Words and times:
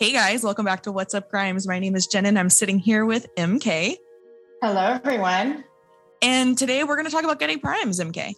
Hey 0.00 0.12
guys, 0.12 0.44
welcome 0.44 0.64
back 0.64 0.84
to 0.84 0.92
What's 0.92 1.12
Up 1.12 1.28
Grimes. 1.28 1.66
My 1.66 1.80
name 1.80 1.96
is 1.96 2.06
Jen 2.06 2.24
and 2.24 2.38
I'm 2.38 2.50
sitting 2.50 2.78
here 2.78 3.04
with 3.04 3.26
MK. 3.34 3.96
Hello, 4.62 4.80
everyone. 4.80 5.64
And 6.22 6.56
today 6.56 6.84
we're 6.84 6.94
going 6.94 7.06
to 7.06 7.10
talk 7.10 7.24
about 7.24 7.40
Geidi 7.40 7.60
Primes, 7.60 7.98
MK. 7.98 8.32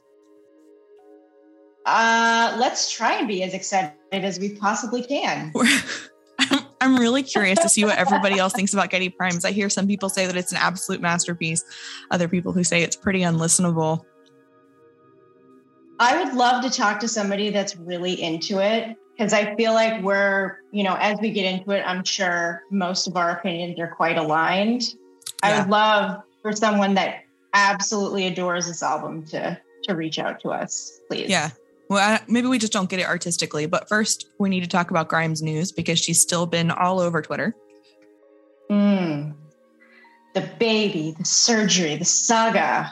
Uh, 1.84 2.56
let's 2.58 2.90
try 2.90 3.16
and 3.16 3.28
be 3.28 3.42
as 3.42 3.52
excited 3.52 3.92
as 4.10 4.40
we 4.40 4.54
possibly 4.54 5.02
can. 5.02 5.52
I'm, 6.38 6.60
I'm 6.80 6.96
really 6.96 7.22
curious 7.22 7.58
to 7.58 7.68
see 7.68 7.84
what 7.84 7.98
everybody 7.98 8.38
else 8.38 8.54
thinks 8.54 8.72
about 8.72 8.88
Geidi 8.88 9.14
Primes. 9.14 9.44
I 9.44 9.50
hear 9.50 9.68
some 9.68 9.86
people 9.86 10.08
say 10.08 10.24
that 10.24 10.38
it's 10.38 10.52
an 10.52 10.58
absolute 10.62 11.02
masterpiece, 11.02 11.62
other 12.10 12.26
people 12.26 12.52
who 12.52 12.64
say 12.64 12.82
it's 12.82 12.96
pretty 12.96 13.20
unlistenable. 13.20 14.02
I 15.98 16.24
would 16.24 16.32
love 16.32 16.64
to 16.64 16.70
talk 16.70 17.00
to 17.00 17.08
somebody 17.08 17.50
that's 17.50 17.76
really 17.76 18.14
into 18.14 18.60
it 18.60 18.96
because 19.20 19.34
I 19.34 19.54
feel 19.54 19.74
like 19.74 20.02
we're, 20.02 20.60
you 20.72 20.82
know, 20.82 20.96
as 20.98 21.18
we 21.20 21.30
get 21.30 21.44
into 21.44 21.72
it, 21.72 21.82
I'm 21.86 22.02
sure 22.04 22.62
most 22.70 23.06
of 23.06 23.18
our 23.18 23.32
opinions 23.32 23.78
are 23.78 23.86
quite 23.86 24.16
aligned. 24.16 24.94
I 25.42 25.58
would 25.58 25.68
love 25.68 26.22
for 26.40 26.52
someone 26.52 26.94
that 26.94 27.24
absolutely 27.52 28.28
adores 28.28 28.66
this 28.66 28.82
album 28.82 29.26
to 29.26 29.60
to 29.84 29.94
reach 29.94 30.18
out 30.18 30.40
to 30.40 30.48
us, 30.48 31.00
please. 31.08 31.28
Yeah. 31.28 31.50
Well, 31.90 32.18
maybe 32.28 32.48
we 32.48 32.58
just 32.58 32.72
don't 32.72 32.88
get 32.88 32.98
it 32.98 33.06
artistically, 33.06 33.66
but 33.66 33.90
first 33.90 34.30
we 34.38 34.48
need 34.48 34.60
to 34.60 34.68
talk 34.68 34.90
about 34.90 35.08
Grimes 35.08 35.42
news 35.42 35.70
because 35.70 35.98
she's 35.98 36.22
still 36.22 36.46
been 36.46 36.70
all 36.70 36.98
over 36.98 37.20
Twitter. 37.20 37.54
Mm. 38.70 39.34
The 40.34 40.48
baby, 40.58 41.14
the 41.18 41.26
surgery, 41.26 41.96
the 41.96 42.06
saga. 42.06 42.90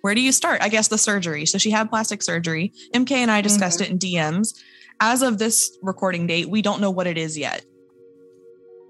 Where 0.00 0.16
do 0.16 0.22
you 0.22 0.32
start? 0.32 0.60
I 0.60 0.70
guess 0.70 0.88
the 0.88 0.98
surgery. 0.98 1.46
So 1.46 1.56
she 1.58 1.70
had 1.70 1.88
plastic 1.88 2.22
surgery. 2.22 2.72
MK 2.94 3.12
and 3.12 3.30
I 3.30 3.42
discussed 3.42 3.80
it 3.80 3.90
in 3.90 3.98
DMs. 3.98 4.54
As 5.00 5.22
of 5.22 5.38
this 5.38 5.78
recording 5.82 6.26
date, 6.26 6.48
we 6.48 6.62
don't 6.62 6.80
know 6.80 6.90
what 6.90 7.06
it 7.06 7.16
is 7.16 7.38
yet. 7.38 7.64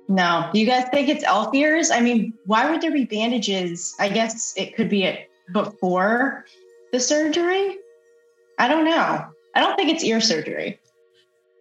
No. 0.09 0.49
Do 0.53 0.59
you 0.59 0.67
guys 0.67 0.89
think 0.91 1.09
it's 1.09 1.23
elf 1.25 1.55
ears? 1.55 1.91
I 1.91 2.01
mean, 2.01 2.33
why 2.47 2.71
would 2.71 2.81
there 2.81 2.91
be 2.91 3.05
bandages? 3.05 3.95
I 4.01 4.09
guess 4.09 4.55
it 4.57 4.75
could 4.75 4.89
be 4.89 5.05
it 5.05 5.29
before 5.53 6.47
the 6.93 7.01
surgery. 7.01 7.77
I 8.59 8.69
don't 8.69 8.85
know. 8.85 9.27
I 9.55 9.61
don't 9.61 9.77
think 9.77 9.91
it's 9.91 10.03
ear 10.03 10.21
surgery. 10.21 10.81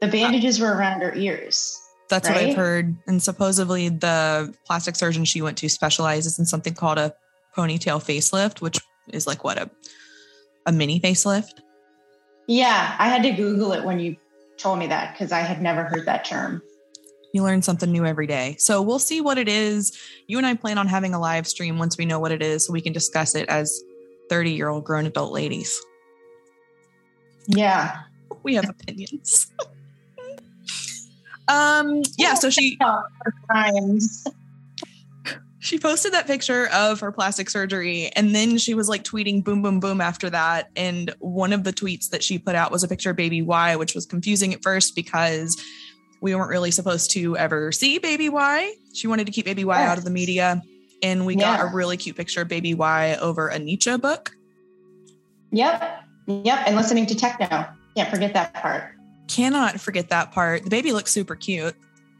The 0.01 0.07
bandages 0.07 0.59
were 0.59 0.73
around 0.73 1.01
her 1.01 1.13
ears. 1.13 1.81
That's 2.09 2.29
what 2.29 2.37
I've 2.37 2.55
heard. 2.55 2.95
And 3.07 3.21
supposedly 3.21 3.89
the 3.89 4.53
plastic 4.65 4.95
surgeon 4.95 5.25
she 5.25 5.41
went 5.41 5.57
to 5.57 5.67
specializes 5.67 6.39
in 6.39 6.45
something 6.45 6.73
called 6.73 6.97
a 6.97 7.13
ponytail 7.57 8.01
facelift, 8.01 8.61
which 8.61 8.79
is 9.09 9.27
like 9.27 9.43
what 9.43 9.57
a 9.57 9.69
a 10.67 10.71
mini 10.71 10.99
facelift. 10.99 11.61
Yeah, 12.47 12.95
I 12.99 13.07
had 13.07 13.23
to 13.23 13.31
Google 13.31 13.71
it 13.73 13.83
when 13.83 13.99
you 13.99 14.15
told 14.57 14.79
me 14.79 14.87
that 14.87 15.13
because 15.13 15.31
I 15.31 15.39
had 15.39 15.61
never 15.61 15.83
heard 15.83 16.05
that 16.05 16.25
term. 16.25 16.61
You 17.33 17.43
learn 17.43 17.61
something 17.61 17.91
new 17.91 18.05
every 18.05 18.27
day. 18.27 18.55
So 18.57 18.81
we'll 18.81 18.99
see 18.99 19.21
what 19.21 19.37
it 19.37 19.47
is. 19.47 19.97
You 20.27 20.37
and 20.37 20.47
I 20.47 20.55
plan 20.55 20.77
on 20.77 20.87
having 20.87 21.13
a 21.13 21.19
live 21.19 21.47
stream 21.47 21.77
once 21.77 21.97
we 21.97 22.05
know 22.05 22.19
what 22.19 22.31
it 22.31 22.41
is 22.41 22.65
so 22.65 22.73
we 22.73 22.81
can 22.81 22.93
discuss 22.93 23.35
it 23.35 23.47
as 23.49 23.81
30 24.29 24.51
year 24.51 24.69
old 24.69 24.83
grown 24.83 25.05
adult 25.05 25.31
ladies. 25.31 25.79
Yeah. 27.47 28.01
We 28.43 28.55
have 28.55 28.69
opinions. 28.69 29.51
um 31.47 32.01
yeah, 32.17 32.33
so 32.33 32.49
she 32.49 32.77
Crimes. 33.49 34.25
She 35.59 35.79
posted 35.79 36.13
that 36.13 36.27
picture 36.27 36.67
of 36.71 36.99
her 36.99 37.11
plastic 37.11 37.49
surgery 37.49 38.09
and 38.15 38.35
then 38.35 38.57
she 38.57 38.73
was 38.75 38.87
like 38.87 39.03
tweeting 39.03 39.43
boom 39.43 39.61
boom 39.61 39.79
boom 39.79 39.99
after 40.01 40.29
that 40.29 40.69
and 40.75 41.13
one 41.19 41.51
of 41.53 41.63
the 41.63 41.73
tweets 41.73 42.09
that 42.09 42.23
she 42.23 42.37
put 42.37 42.53
out 42.55 42.71
was 42.71 42.83
a 42.83 42.87
picture 42.87 43.09
of 43.09 43.15
baby 43.15 43.41
y 43.41 43.75
which 43.75 43.95
was 43.95 44.05
confusing 44.05 44.53
at 44.53 44.61
first 44.61 44.95
because 44.95 45.59
we 46.21 46.35
weren't 46.35 46.49
really 46.49 46.71
supposed 46.71 47.09
to 47.11 47.35
ever 47.37 47.71
see 47.71 47.97
baby 47.97 48.29
y 48.29 48.71
she 48.93 49.07
wanted 49.07 49.25
to 49.25 49.31
keep 49.31 49.45
baby 49.45 49.63
y 49.65 49.83
out 49.83 49.97
of 49.97 50.03
the 50.03 50.11
media 50.11 50.61
and 51.03 51.25
we 51.25 51.35
got 51.35 51.59
a 51.59 51.65
really 51.75 51.97
cute 51.97 52.15
picture 52.15 52.41
of 52.41 52.47
baby 52.47 52.73
y 52.73 53.15
over 53.21 53.47
a 53.47 53.57
nietzsche 53.59 53.95
book 53.97 54.31
Yep. 55.51 56.03
Yep. 56.27 56.59
And 56.67 56.75
listening 56.75 57.05
to 57.05 57.15
techno. 57.15 57.65
Can't 57.95 58.09
forget 58.09 58.33
that 58.33 58.53
part. 58.53 58.93
cannot 59.29 59.79
forget 59.79 60.09
that 60.09 60.31
part 60.31 60.63
the 60.63 60.69
baby 60.69 60.91
looks 60.91 61.11
super 61.11 61.35
cute 61.35 61.73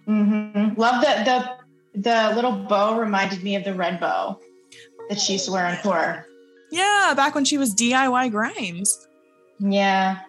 hmm 0.05 0.69
Love 0.77 1.01
the 1.03 1.23
the 1.25 1.66
the 2.01 2.31
little 2.35 2.51
bow 2.51 2.99
reminded 2.99 3.43
me 3.43 3.55
of 3.55 3.63
the 3.63 3.73
red 3.73 3.99
bow 3.99 4.39
that 5.09 5.19
she 5.19 5.33
used 5.33 5.45
to 5.45 5.51
wear 5.51 5.65
on 5.65 5.77
tour. 5.81 6.25
yeah 6.71 7.13
back 7.15 7.33
when 7.35 7.45
she 7.45 7.57
was 7.57 7.73
diy 7.73 8.29
grimes 8.31 9.07
Yeah, 9.59 10.19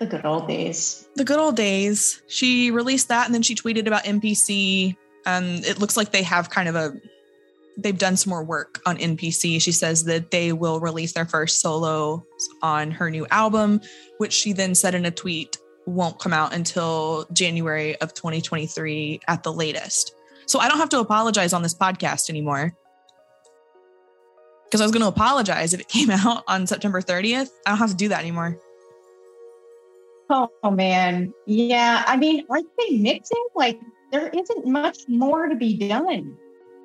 the 0.00 0.06
good 0.06 0.24
old 0.24 0.46
days. 0.46 1.08
the 1.16 1.24
good 1.24 1.38
old 1.38 1.56
days. 1.56 2.22
She 2.28 2.70
released 2.70 3.08
that 3.08 3.26
and 3.26 3.34
then 3.34 3.42
she 3.42 3.54
tweeted 3.54 3.86
about 3.86 4.04
NPC. 4.04 4.96
Um, 5.26 5.44
it 5.66 5.78
looks 5.80 5.96
like 5.96 6.12
they 6.12 6.22
have 6.22 6.50
kind 6.50 6.68
of 6.68 6.76
a 6.76 6.92
they've 7.80 7.98
done 7.98 8.16
some 8.16 8.30
more 8.30 8.42
work 8.44 8.80
on 8.86 8.96
NPC. 8.98 9.60
She 9.62 9.72
says 9.72 10.04
that 10.04 10.30
they 10.30 10.52
will 10.52 10.80
release 10.80 11.12
their 11.12 11.26
first 11.26 11.60
solo 11.60 12.24
on 12.62 12.90
her 12.90 13.08
new 13.10 13.26
album, 13.30 13.80
which 14.18 14.32
she 14.32 14.52
then 14.52 14.74
said 14.74 14.94
in 14.94 15.04
a 15.06 15.10
tweet 15.12 15.56
won't 15.86 16.18
come 16.18 16.32
out 16.32 16.52
until 16.54 17.26
January 17.32 17.96
of 18.00 18.14
2023 18.14 19.20
at 19.28 19.42
the 19.44 19.52
latest. 19.52 20.12
So 20.48 20.58
I 20.58 20.68
don't 20.68 20.78
have 20.78 20.88
to 20.90 21.00
apologize 21.00 21.52
on 21.52 21.62
this 21.62 21.74
podcast 21.74 22.30
anymore. 22.30 22.74
Because 24.64 24.80
I 24.80 24.84
was 24.84 24.92
going 24.92 25.02
to 25.02 25.08
apologize 25.08 25.74
if 25.74 25.80
it 25.80 25.88
came 25.88 26.10
out 26.10 26.42
on 26.48 26.66
September 26.66 27.00
30th. 27.00 27.50
I 27.66 27.70
don't 27.70 27.78
have 27.78 27.90
to 27.90 27.96
do 27.96 28.08
that 28.08 28.20
anymore. 28.20 28.58
Oh, 30.30 30.50
man, 30.70 31.32
yeah. 31.46 32.04
I 32.06 32.16
mean, 32.16 32.44
aren't 32.50 32.68
they 32.78 32.98
mixing? 32.98 33.44
Like, 33.54 33.80
there 34.12 34.28
isn't 34.28 34.66
much 34.66 35.08
more 35.08 35.48
to 35.48 35.54
be 35.54 35.76
done 35.88 36.36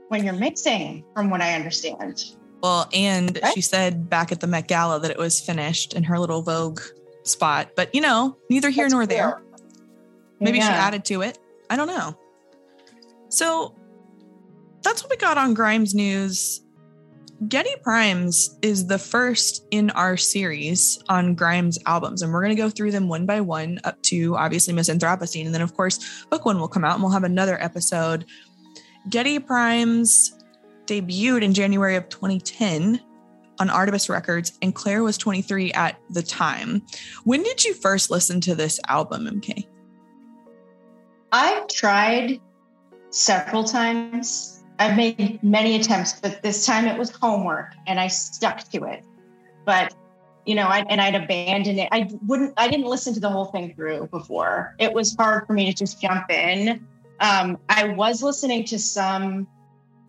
when 0.07 0.23
you're 0.23 0.33
mixing, 0.33 1.03
from 1.13 1.29
what 1.29 1.41
I 1.41 1.53
understand. 1.55 2.23
Well, 2.61 2.87
and 2.93 3.37
Right. 3.43 3.53
she 3.53 3.59
said 3.59 4.09
back 4.09 4.31
at 4.31 4.39
the 4.39 4.47
Met 4.47 4.69
Gala 4.69 4.99
that 5.01 5.11
it 5.11 5.17
was 5.17 5.41
finished 5.41 5.93
in 5.93 6.03
her 6.03 6.17
little 6.19 6.41
Vogue 6.41 6.79
spot. 7.23 7.71
But 7.75 7.93
you 7.93 7.99
know, 7.99 8.37
neither 8.49 8.69
here 8.69 8.85
That's 8.85 8.93
nor 8.93 9.05
there. 9.05 9.41
Maybe 10.39 10.59
she 10.61 10.67
added 10.67 11.03
to 11.05 11.21
it. 11.21 11.37
I 11.69 11.75
don't 11.75 11.87
know. 11.87 12.17
So 13.33 13.73
that's 14.83 15.01
what 15.01 15.09
we 15.09 15.17
got 15.17 15.39
on 15.39 15.55
Grimes 15.55 15.95
News. 15.95 16.61
Geidi 17.45 17.81
Primes 17.81 18.59
is 18.61 18.85
the 18.85 18.99
first 18.99 19.65
in 19.71 19.89
our 19.91 20.17
series 20.17 21.03
on 21.09 21.33
Grimes 21.33 21.79
albums, 21.87 22.21
and 22.21 22.31
we're 22.31 22.43
going 22.43 22.55
to 22.55 22.61
go 22.61 22.69
through 22.69 22.91
them 22.91 23.09
one 23.09 23.25
by 23.25 23.41
one 23.41 23.79
up 23.85 23.99
to 24.03 24.37
obviously 24.37 24.71
Miss 24.71 24.87
Anthropocene. 24.87 25.47
And 25.47 25.53
then, 25.53 25.63
of 25.63 25.73
course, 25.73 26.25
book 26.25 26.45
one 26.45 26.59
will 26.59 26.67
come 26.67 26.85
out 26.85 26.93
and 26.93 27.01
we'll 27.01 27.11
have 27.11 27.23
another 27.23 27.59
episode. 27.59 28.25
Geidi 29.09 29.43
Primes 29.43 30.39
debuted 30.85 31.41
in 31.41 31.55
January 31.55 31.95
of 31.95 32.07
2010 32.09 33.01
on 33.59 33.69
Arbutus 33.71 34.09
Records, 34.09 34.59
and 34.61 34.75
Claire 34.75 35.01
was 35.01 35.17
23 35.17 35.73
at 35.73 35.99
the 36.11 36.21
time. 36.21 36.83
When 37.23 37.41
did 37.41 37.65
you 37.65 37.73
first 37.73 38.11
listen 38.11 38.41
to 38.41 38.53
this 38.53 38.79
album, 38.87 39.25
MK? 39.25 39.67
I've 41.31 41.67
tried 41.67 42.39
several 43.13 43.63
times. 43.63 44.63
I've 44.79 44.97
made 44.97 45.41
many 45.43 45.75
attempts, 45.75 46.19
but 46.19 46.41
this 46.41 46.65
time 46.65 46.87
it 46.87 46.97
was 46.97 47.11
homework 47.11 47.73
and 47.87 47.99
I 47.99 48.07
stuck 48.07 48.63
to 48.71 48.83
it. 48.85 49.03
But 49.65 49.93
you 50.45 50.55
know, 50.55 50.67
I, 50.67 50.83
and 50.89 50.99
I'd 50.99 51.15
abandoned 51.15 51.79
it. 51.79 51.87
I 51.91 52.09
wouldn't. 52.27 52.53
I 52.57 52.67
didn't 52.67 52.87
listen 52.87 53.13
to 53.13 53.21
the 53.21 53.29
whole 53.29 53.45
thing 53.45 53.73
through 53.75 54.07
before. 54.07 54.75
It 54.77 54.91
was 54.91 55.15
hard 55.15 55.47
for 55.47 55.53
me 55.53 55.71
to 55.71 55.73
just 55.73 56.01
jump 56.01 56.29
in. 56.29 56.85
Um, 57.21 57.57
I 57.69 57.89
was 57.89 58.21
listening 58.21 58.65
to 58.65 58.79
some 58.79 59.47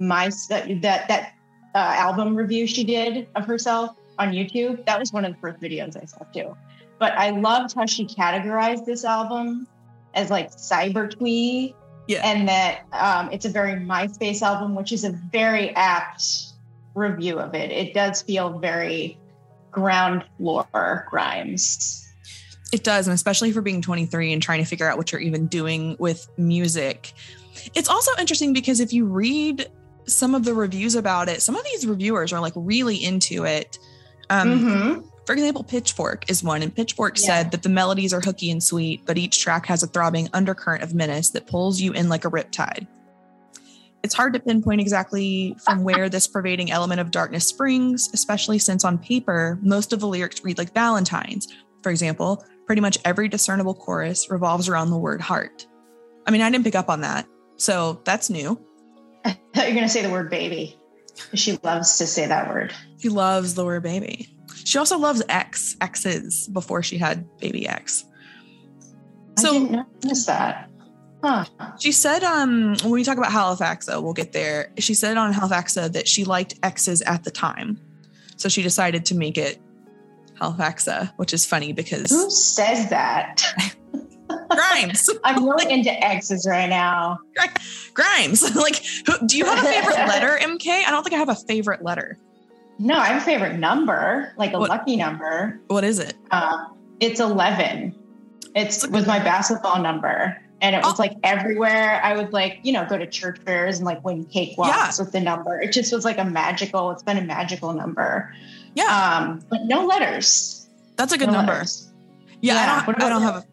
my 0.00 0.30
that 0.48 0.82
that 0.82 1.06
that 1.06 1.34
uh, 1.74 1.78
album 1.78 2.34
review 2.34 2.66
she 2.66 2.82
did 2.82 3.28
of 3.36 3.44
herself 3.44 3.96
on 4.18 4.32
YouTube. 4.32 4.84
That 4.86 4.98
was 4.98 5.12
one 5.12 5.24
of 5.24 5.34
the 5.34 5.38
first 5.38 5.60
videos 5.60 6.00
I 6.00 6.06
saw 6.06 6.24
too. 6.32 6.56
But 6.98 7.12
I 7.12 7.30
loved 7.30 7.74
how 7.74 7.86
she 7.86 8.04
categorized 8.04 8.86
this 8.86 9.04
album 9.04 9.68
as 10.14 10.30
like 10.30 10.50
cyber 10.50 11.08
twee 11.08 11.76
Yeah. 12.06 12.20
and 12.24 12.48
that 12.48 12.82
um, 12.92 13.30
it's 13.32 13.44
a 13.46 13.48
very 13.48 13.72
MySpace 13.72 14.42
album, 14.42 14.74
which 14.74 14.92
is 14.92 15.04
a 15.04 15.10
very 15.10 15.70
apt 15.74 16.22
review 16.94 17.38
of 17.38 17.54
it. 17.54 17.70
It 17.70 17.94
does 17.94 18.22
feel 18.22 18.58
very 18.58 19.18
ground 19.70 20.24
floor 20.36 21.06
Grimes. 21.10 22.00
It 22.72 22.82
does, 22.84 23.06
and 23.06 23.14
especially 23.14 23.52
for 23.52 23.60
being 23.62 23.80
23 23.82 24.32
and 24.32 24.42
trying 24.42 24.58
to 24.62 24.64
figure 24.68 24.88
out 24.88 24.98
what 24.98 25.12
you're 25.12 25.20
even 25.20 25.46
doing 25.46 25.96
with 25.98 26.28
music. 26.36 27.12
It's 27.74 27.88
also 27.88 28.10
interesting 28.18 28.52
because 28.52 28.80
if 28.80 28.92
you 28.92 29.06
read 29.06 29.68
some 30.06 30.34
of 30.34 30.44
the 30.44 30.52
reviews 30.54 30.94
about 30.96 31.28
it, 31.28 31.40
some 31.40 31.56
of 31.56 31.64
these 31.64 31.86
reviewers 31.86 32.32
are 32.32 32.40
like 32.40 32.52
really 32.56 32.96
into 33.02 33.44
it. 33.44 33.78
Um, 34.28 34.60
Mhm. 34.60 35.04
For 35.26 35.32
example, 35.32 35.64
Pitchfork 35.64 36.30
is 36.30 36.42
one, 36.42 36.62
and 36.62 36.74
Pitchfork 36.74 37.18
Yeah. 37.18 37.26
said 37.26 37.50
that 37.52 37.62
the 37.62 37.68
melodies 37.68 38.12
are 38.12 38.20
hooky 38.20 38.50
and 38.50 38.62
sweet, 38.62 39.02
but 39.06 39.16
each 39.16 39.40
track 39.40 39.66
has 39.66 39.82
a 39.82 39.86
throbbing 39.86 40.28
undercurrent 40.32 40.82
of 40.82 40.94
menace 40.94 41.30
that 41.30 41.46
pulls 41.46 41.80
you 41.80 41.92
in 41.92 42.08
like 42.08 42.24
a 42.24 42.30
riptide. 42.30 42.86
It's 44.02 44.14
hard 44.14 44.34
to 44.34 44.40
pinpoint 44.40 44.82
exactly 44.82 45.56
from 45.64 45.82
where 45.84 46.10
this 46.10 46.26
pervading 46.26 46.70
element 46.70 47.00
of 47.00 47.10
darkness 47.10 47.46
springs, 47.46 48.10
especially 48.12 48.58
since 48.58 48.84
on 48.84 48.98
paper, 48.98 49.58
most 49.62 49.94
of 49.94 50.00
the 50.00 50.06
lyrics 50.06 50.44
read 50.44 50.58
like 50.58 50.74
Valentine's. 50.74 51.48
For 51.82 51.90
example, 51.90 52.44
pretty 52.66 52.82
much 52.82 52.98
every 53.04 53.28
discernible 53.28 53.74
chorus 53.74 54.30
revolves 54.30 54.68
around 54.68 54.90
the 54.90 54.98
word 54.98 55.22
heart. 55.22 55.66
I 56.26 56.30
mean, 56.30 56.42
I 56.42 56.50
didn't 56.50 56.64
pick 56.64 56.74
up 56.74 56.90
on 56.90 57.00
that. 57.00 57.26
So 57.56 58.00
that's 58.04 58.28
new. 58.28 58.60
I 59.24 59.38
thought 59.54 59.64
you 59.64 59.68
were 59.68 59.74
going 59.74 59.82
to 59.84 59.88
say 59.88 60.02
the 60.02 60.10
word 60.10 60.28
baby. 60.28 60.78
She 61.32 61.58
loves 61.62 61.96
to 61.98 62.06
say 62.06 62.26
that 62.26 62.48
word. 62.48 62.74
She 62.98 63.08
loves 63.08 63.54
the 63.54 63.64
word 63.64 63.82
baby. 63.84 64.33
She 64.64 64.78
also 64.78 64.98
loves 64.98 65.22
X, 65.28 65.76
X's 65.80 66.48
before 66.48 66.82
she 66.82 66.98
had 66.98 67.26
baby 67.38 67.68
X. 67.68 68.04
So 69.38 69.58
notice 69.58 70.26
that. 70.26 70.70
Huh. 71.22 71.44
She 71.80 71.92
said, 71.92 72.22
um, 72.22 72.76
when 72.82 72.92
we 72.92 73.04
talk 73.04 73.16
about 73.16 73.30
Halifaxa, 73.30 74.02
we'll 74.02 74.12
get 74.12 74.32
there. 74.32 74.72
She 74.78 74.92
said 74.94 75.16
on 75.16 75.32
Halifaxa 75.32 75.92
that 75.92 76.06
she 76.06 76.24
liked 76.24 76.54
X's 76.62 77.00
at 77.02 77.24
the 77.24 77.30
time. 77.30 77.80
So 78.36 78.48
she 78.48 78.62
decided 78.62 79.06
to 79.06 79.14
make 79.14 79.38
it 79.38 79.60
Halifaxa, 80.40 81.12
which 81.16 81.32
is 81.32 81.46
funny 81.46 81.72
because 81.72 82.10
who 82.10 82.30
says 82.30 82.90
that? 82.90 83.42
Grimes. 84.50 85.08
I'm 85.24 85.44
really 85.48 85.72
into 85.72 85.92
X's 85.92 86.46
right 86.46 86.68
now. 86.68 87.18
Grimes. 87.94 88.54
like, 88.56 88.84
do 89.26 89.38
you 89.38 89.44
have 89.46 89.64
a 89.64 89.66
favorite 89.66 89.96
letter, 89.96 90.38
MK? 90.40 90.68
I 90.68 90.90
don't 90.90 91.02
think 91.02 91.14
I 91.14 91.18
have 91.18 91.28
a 91.28 91.34
favorite 91.34 91.82
letter. 91.82 92.18
No, 92.78 92.98
I 92.98 93.06
have 93.06 93.22
a 93.22 93.24
favorite 93.24 93.58
number, 93.58 94.32
like 94.36 94.52
a 94.52 94.58
what, 94.58 94.68
lucky 94.68 94.96
number. 94.96 95.60
What 95.68 95.84
is 95.84 95.98
it? 95.98 96.14
Uh, 96.30 96.66
it's 97.00 97.20
11. 97.20 97.94
It's 98.54 98.86
was 98.88 99.06
my 99.06 99.18
basketball 99.18 99.80
number. 99.80 100.40
And 100.60 100.74
it 100.74 100.82
was 100.82 100.98
oh. 100.98 101.02
like 101.02 101.12
everywhere. 101.22 102.00
I 102.02 102.16
would 102.16 102.32
like, 102.32 102.60
you 102.62 102.72
know, 102.72 102.86
go 102.86 102.96
to 102.96 103.06
church 103.06 103.38
fairs 103.40 103.78
and 103.78 103.86
like 103.86 104.04
win 104.04 104.24
cakewalks 104.26 104.68
yeah. 104.68 104.90
with 104.98 105.12
the 105.12 105.20
number. 105.20 105.60
It 105.60 105.72
just 105.72 105.92
was 105.92 106.04
like 106.04 106.18
a 106.18 106.24
magical, 106.24 106.90
it's 106.90 107.02
been 107.02 107.18
a 107.18 107.24
magical 107.24 107.72
number. 107.72 108.34
Yeah. 108.74 108.84
Um, 108.84 109.40
but 109.50 109.64
no 109.64 109.84
letters. 109.84 110.68
That's 110.96 111.12
a 111.12 111.18
good 111.18 111.26
no 111.26 111.34
number. 111.34 111.52
Letters. 111.52 111.92
Yeah, 112.40 112.54
yeah. 112.54 112.82
I 112.82 112.86
don't, 112.86 113.02
I 113.02 113.08
don't 113.08 113.22
have 113.22 113.36
a 113.36 113.44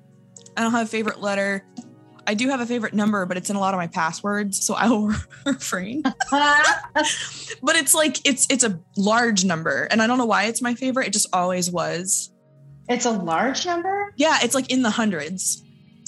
I 0.57 0.61
don't 0.61 0.71
have 0.71 0.87
a 0.87 0.89
favorite 0.89 1.21
letter. 1.21 1.63
I 2.31 2.33
do 2.33 2.47
have 2.47 2.61
a 2.61 2.65
favorite 2.65 2.93
number, 2.93 3.25
but 3.25 3.35
it's 3.35 3.49
in 3.49 3.57
a 3.57 3.59
lot 3.59 3.73
of 3.73 3.77
my 3.77 3.87
passwords, 3.87 4.65
so 4.65 4.73
I 4.73 4.87
will 4.87 5.11
refrain. 5.45 6.01
but 6.31 7.75
it's 7.75 7.93
like 7.93 8.25
it's 8.25 8.47
it's 8.49 8.63
a 8.63 8.79
large 8.95 9.43
number, 9.43 9.83
and 9.91 10.01
I 10.01 10.07
don't 10.07 10.17
know 10.17 10.25
why 10.25 10.45
it's 10.45 10.61
my 10.61 10.73
favorite. 10.73 11.07
It 11.07 11.11
just 11.11 11.27
always 11.33 11.69
was. 11.69 12.31
It's 12.87 13.05
a 13.05 13.11
large 13.11 13.65
number. 13.65 14.13
Yeah, 14.15 14.39
it's 14.43 14.55
like 14.55 14.71
in 14.71 14.81
the 14.81 14.89
hundreds, 14.89 15.61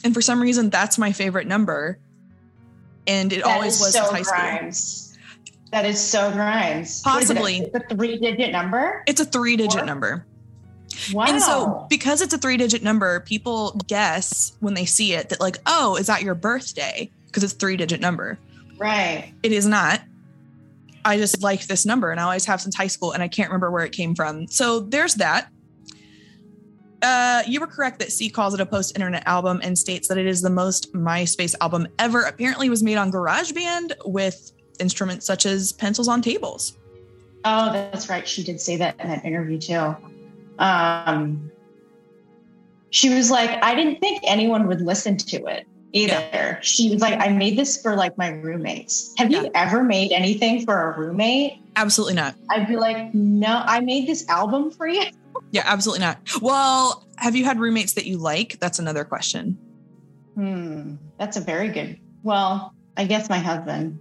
and 0.05 0.13
for 0.13 0.21
some 0.21 0.41
reason, 0.41 0.69
that's 0.69 0.97
my 0.97 1.11
favorite 1.11 1.45
number. 1.45 1.99
And 3.05 3.33
it 3.33 3.43
that 3.43 3.55
always 3.55 3.81
was 3.81 3.91
so 3.91 4.05
high 4.05 4.21
Grimes. 4.21 4.79
school. 4.79 5.19
That 5.71 5.83
is 5.83 5.99
so 5.99 6.31
Grimes. 6.31 7.01
Possibly 7.01 7.57
it? 7.57 7.75
a 7.75 7.93
three-digit 7.93 8.53
number. 8.53 9.03
It's 9.07 9.19
a 9.19 9.25
three-digit 9.25 9.85
number. 9.85 10.25
Wow. 11.11 11.25
And 11.27 11.41
so 11.41 11.85
because 11.89 12.21
it's 12.21 12.33
a 12.33 12.37
three 12.37 12.57
digit 12.57 12.83
number, 12.83 13.19
people 13.21 13.79
guess 13.87 14.53
when 14.59 14.73
they 14.73 14.85
see 14.85 15.13
it 15.13 15.29
that 15.29 15.39
like, 15.39 15.57
oh, 15.65 15.95
is 15.95 16.07
that 16.07 16.21
your 16.21 16.35
birthday? 16.35 17.09
Because 17.27 17.43
it's 17.43 17.53
three 17.53 17.77
digit 17.77 17.99
number. 17.99 18.37
Right. 18.77 19.33
It 19.43 19.51
is 19.51 19.65
not. 19.65 20.01
I 21.05 21.17
just 21.17 21.43
like 21.43 21.67
this 21.67 21.85
number 21.85 22.11
and 22.11 22.19
I 22.19 22.23
always 22.23 22.45
have 22.45 22.61
since 22.61 22.75
high 22.75 22.87
school 22.87 23.11
and 23.11 23.21
I 23.21 23.27
can't 23.27 23.49
remember 23.49 23.71
where 23.71 23.83
it 23.83 23.91
came 23.91 24.15
from. 24.15 24.47
So 24.47 24.79
there's 24.79 25.15
that. 25.15 25.49
Uh, 27.01 27.43
you 27.45 27.59
were 27.59 27.67
correct 27.67 27.99
that 27.99 28.13
C 28.13 28.29
calls 28.29 28.53
it 28.53 28.61
a 28.61 28.65
post 28.65 28.95
internet 28.95 29.23
album 29.27 29.59
and 29.61 29.77
states 29.77 30.07
that 30.07 30.17
it 30.17 30.25
is 30.25 30.41
the 30.41 30.49
most 30.49 30.93
MySpace 30.93 31.53
album 31.59 31.85
ever. 31.99 32.21
Apparently, 32.21 32.69
was 32.69 32.81
made 32.81 32.95
on 32.95 33.11
GarageBand 33.11 33.91
with 34.05 34.53
instruments 34.79 35.25
such 35.25 35.45
as 35.45 35.73
pencils 35.73 36.07
on 36.07 36.21
tables. 36.21 36.77
Oh, 37.43 37.73
that's 37.73 38.07
right. 38.07 38.25
She 38.25 38.41
did 38.41 38.61
say 38.61 38.77
that 38.77 38.97
in 39.01 39.09
that 39.09 39.25
interview 39.25 39.59
too 39.59 39.97
um, 40.59 41.51
she 42.89 43.13
was 43.13 43.31
like, 43.31 43.63
I 43.63 43.75
didn't 43.75 43.99
think 43.99 44.21
anyone 44.23 44.67
would 44.67 44.81
listen 44.81 45.17
to 45.17 45.45
it 45.45 45.65
either. 45.93 46.13
Yeah. 46.13 46.59
She 46.61 46.91
was 46.91 47.01
like, 47.01 47.19
I 47.19 47.29
made 47.29 47.57
this 47.57 47.81
for 47.81 47.95
like 47.95 48.17
my 48.17 48.29
roommates. 48.29 49.13
Have 49.17 49.31
yeah. 49.31 49.43
you 49.43 49.51
ever 49.55 49.83
made 49.83 50.11
anything 50.11 50.65
for 50.65 50.91
a 50.91 50.97
roommate? 50.97 51.59
Absolutely 51.75 52.15
not. 52.15 52.35
I'd 52.49 52.67
be 52.67 52.75
like, 52.75 53.13
no, 53.13 53.63
I 53.65 53.79
made 53.79 54.07
this 54.07 54.27
album 54.29 54.71
for 54.71 54.87
you. 54.87 55.03
yeah, 55.51 55.63
absolutely 55.65 56.01
not. 56.01 56.19
Well, 56.41 57.07
have 57.17 57.35
you 57.35 57.45
had 57.45 57.59
roommates 57.59 57.93
that 57.93 58.05
you 58.05 58.17
like? 58.17 58.59
That's 58.59 58.79
another 58.79 59.03
question. 59.03 59.57
Hmm. 60.35 60.95
That's 61.17 61.37
a 61.37 61.41
very 61.41 61.69
good. 61.69 61.99
Well, 62.23 62.73
I 62.97 63.05
guess 63.05 63.29
my 63.29 63.37
husband. 63.37 63.99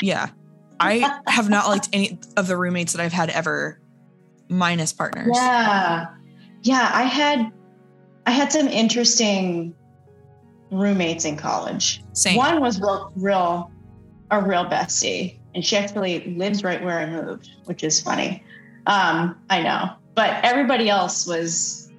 Yeah. 0.00 0.30
I 0.80 1.20
have 1.26 1.48
not 1.48 1.68
liked 1.68 1.88
any 1.92 2.18
of 2.36 2.46
the 2.46 2.56
roommates 2.56 2.92
that 2.92 3.02
I've 3.02 3.12
had 3.12 3.30
ever 3.30 3.78
minus 4.48 4.92
partners. 4.92 5.30
Yeah. 5.32 6.06
Yeah, 6.62 6.90
I 6.92 7.02
had 7.02 7.52
I 8.26 8.30
had 8.30 8.50
some 8.50 8.68
interesting 8.68 9.74
roommates 10.70 11.24
in 11.24 11.36
college. 11.36 12.02
Same. 12.12 12.36
One 12.36 12.60
was 12.60 12.80
real 12.80 13.12
real 13.16 13.70
a 14.30 14.40
real 14.40 14.64
bestie 14.64 15.38
and 15.54 15.64
she 15.64 15.76
actually 15.76 16.34
lives 16.36 16.64
right 16.64 16.82
where 16.82 16.98
I 16.98 17.06
moved, 17.06 17.50
which 17.66 17.84
is 17.84 18.00
funny. 18.00 18.42
Um, 18.86 19.38
I 19.50 19.62
know. 19.62 19.90
But 20.14 20.44
everybody 20.44 20.88
else 20.88 21.26
was 21.26 21.92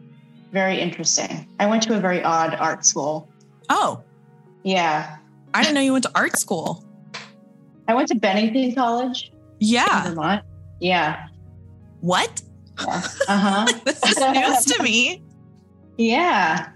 very 0.51 0.79
interesting. 0.79 1.47
I 1.59 1.67
went 1.67 1.83
to 1.83 1.95
a 1.95 1.99
very 1.99 2.23
odd 2.23 2.55
art 2.55 2.85
school. 2.85 3.29
Oh. 3.69 4.03
Yeah. 4.63 5.17
I 5.53 5.61
didn't 5.61 5.75
know 5.75 5.81
you 5.81 5.93
went 5.93 6.03
to 6.03 6.11
art 6.15 6.37
school. 6.37 6.83
I 7.87 7.93
went 7.93 8.07
to 8.09 8.15
Bennington 8.15 8.73
College. 8.73 9.31
Yeah. 9.59 10.09
Vermont. 10.09 10.43
Yeah 10.79 11.27
what? 12.05 12.41
Uh 12.77 13.01
huh. 13.27 13.79
this 13.85 14.03
is 14.03 14.17
news 14.17 14.65
to 14.65 14.83
me. 14.83 15.23
Yeah. 15.97 16.69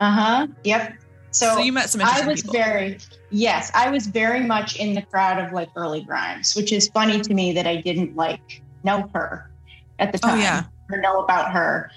Uh 0.00 0.10
huh. 0.10 0.46
Yep. 0.64 0.94
So, 1.30 1.54
so, 1.54 1.58
you 1.58 1.72
met 1.72 1.90
some. 1.90 2.00
I 2.02 2.26
was 2.26 2.42
people. 2.42 2.54
very 2.54 2.98
yes, 3.30 3.70
I 3.74 3.90
was 3.90 4.06
very 4.06 4.40
much 4.40 4.76
in 4.76 4.94
the 4.94 5.02
crowd 5.02 5.44
of 5.44 5.52
like 5.52 5.68
early 5.76 6.02
Grimes, 6.02 6.54
which 6.54 6.72
is 6.72 6.88
funny 6.88 7.20
to 7.20 7.34
me 7.34 7.52
that 7.52 7.66
I 7.66 7.76
didn't 7.76 8.16
like 8.16 8.62
know 8.84 9.08
her 9.14 9.50
at 9.98 10.12
the 10.12 10.18
time 10.18 10.38
oh, 10.38 10.42
yeah. 10.42 10.64
or 10.90 11.00
know 11.00 11.20
about 11.20 11.52
her. 11.52 11.90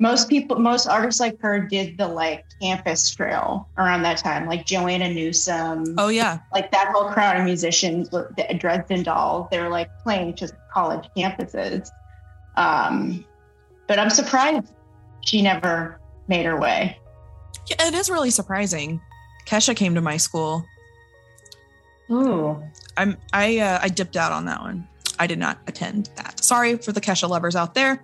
Most 0.00 0.28
people, 0.28 0.58
most 0.58 0.88
artists 0.88 1.20
like 1.20 1.40
her 1.40 1.60
did 1.60 1.98
the 1.98 2.08
like 2.08 2.44
campus 2.60 3.14
trail 3.14 3.68
around 3.78 4.02
that 4.02 4.16
time, 4.16 4.46
like 4.46 4.66
Joanna 4.66 5.12
Newsom. 5.12 5.94
Oh 5.98 6.08
yeah, 6.08 6.40
like 6.52 6.72
that 6.72 6.90
whole 6.94 7.10
crowd 7.10 7.36
of 7.36 7.44
musicians, 7.44 8.08
the 8.08 8.56
Dresden 8.58 9.02
Dolls. 9.02 9.46
They 9.50 9.60
were 9.60 9.68
like 9.68 9.90
playing 10.02 10.34
just 10.34 10.54
college 10.72 11.08
campuses. 11.16 11.90
Um, 12.56 13.24
but 13.86 13.98
I'm 13.98 14.10
surprised 14.10 14.72
she 15.20 15.42
never 15.42 16.00
made 16.28 16.46
her 16.46 16.58
way. 16.58 16.98
Yeah, 17.68 17.86
it 17.88 17.94
is 17.94 18.10
really 18.10 18.30
surprising. 18.30 19.00
Kesha 19.46 19.74
came 19.76 19.94
to 19.94 20.00
my 20.00 20.16
school. 20.16 20.64
Ooh. 22.10 22.62
I'm 22.96 23.16
I 23.32 23.58
uh, 23.58 23.78
I 23.82 23.88
dipped 23.88 24.16
out 24.16 24.32
on 24.32 24.44
that 24.46 24.60
one. 24.60 24.86
I 25.18 25.26
did 25.26 25.38
not 25.38 25.58
attend 25.66 26.10
that. 26.16 26.42
Sorry 26.42 26.76
for 26.76 26.92
the 26.92 27.00
Kesha 27.00 27.28
lovers 27.28 27.54
out 27.54 27.74
there. 27.74 28.02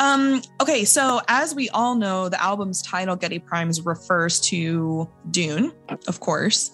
Um, 0.00 0.42
okay, 0.60 0.84
so 0.84 1.20
as 1.28 1.54
we 1.54 1.68
all 1.70 1.94
know, 1.94 2.28
the 2.28 2.42
album's 2.42 2.82
title, 2.82 3.16
Geidi 3.16 3.44
Primes, 3.44 3.84
refers 3.84 4.40
to 4.48 5.08
Dune, 5.30 5.72
of 6.08 6.20
course. 6.20 6.70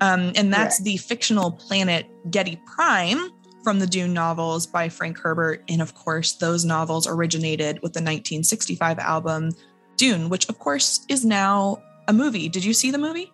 Um, 0.00 0.32
and 0.36 0.52
that's 0.52 0.80
the 0.80 0.96
fictional 0.98 1.50
planet 1.50 2.06
Geidi 2.30 2.64
Prime, 2.64 3.30
from 3.68 3.80
the 3.80 3.86
Dune 3.86 4.14
novels 4.14 4.66
by 4.66 4.88
Frank 4.88 5.18
Herbert. 5.18 5.62
And 5.68 5.82
of 5.82 5.94
course, 5.94 6.32
those 6.32 6.64
novels 6.64 7.06
originated 7.06 7.74
with 7.82 7.92
the 7.92 7.98
1965 7.98 8.98
album 8.98 9.50
Dune, 9.98 10.30
which 10.30 10.48
of 10.48 10.58
course 10.58 11.04
is 11.10 11.22
now 11.22 11.82
a 12.08 12.14
movie. 12.14 12.48
Did 12.48 12.64
you 12.64 12.72
see 12.72 12.90
the 12.90 12.96
movie? 12.96 13.30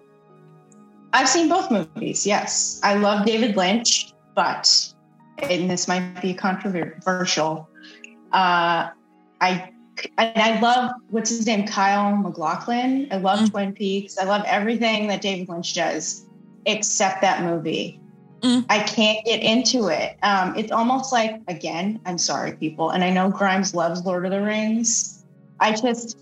I've 1.12 1.29
seen 1.29 1.49
both 1.49 1.71
movies, 1.71 2.26
yes. 2.26 2.81
I 2.83 2.95
love 2.97 3.25
David 3.25 3.57
Lynch, 3.57 4.12
but, 4.35 4.93
and 5.38 5.71
this 5.71 5.87
might 5.87 6.21
be 6.21 6.35
controversial, 6.35 7.69
uh, 8.33 8.88
I 9.41 9.71
and 10.19 10.37
I 10.37 10.59
love 10.59 10.91
what's 11.11 11.31
his 11.31 11.47
name, 11.47 11.64
Kyle 11.64 12.17
MacLachlan. 12.17 13.07
I 13.12 13.19
love 13.19 13.38
mm. 13.38 13.50
Twin 13.53 13.73
Peaks. 13.73 14.19
I 14.19 14.25
love 14.25 14.43
everything 14.47 15.07
that 15.07 15.21
David 15.21 15.49
Lynch 15.49 15.75
does, 15.75 16.26
except 16.67 17.21
that 17.21 17.45
movie. 17.45 18.00
Mm. 18.45 18.67
I 18.69 18.81
can't 18.81 19.25
get 19.25 19.43
into 19.43 19.89
it. 19.89 20.19
Um, 20.23 20.55
it's 20.55 20.71
almost 20.71 21.13
like, 21.13 21.41
again, 21.49 21.99
I'm 22.05 22.19
sorry, 22.19 22.53
people, 22.53 22.91
and 22.91 23.03
I 23.03 23.09
know 23.09 23.31
Grimes 23.31 23.75
loves 23.75 24.05
Lord 24.05 24.27
of 24.27 24.33
the 24.33 24.43
Rings. 24.43 25.25
I 25.61 25.73
just, 25.73 26.19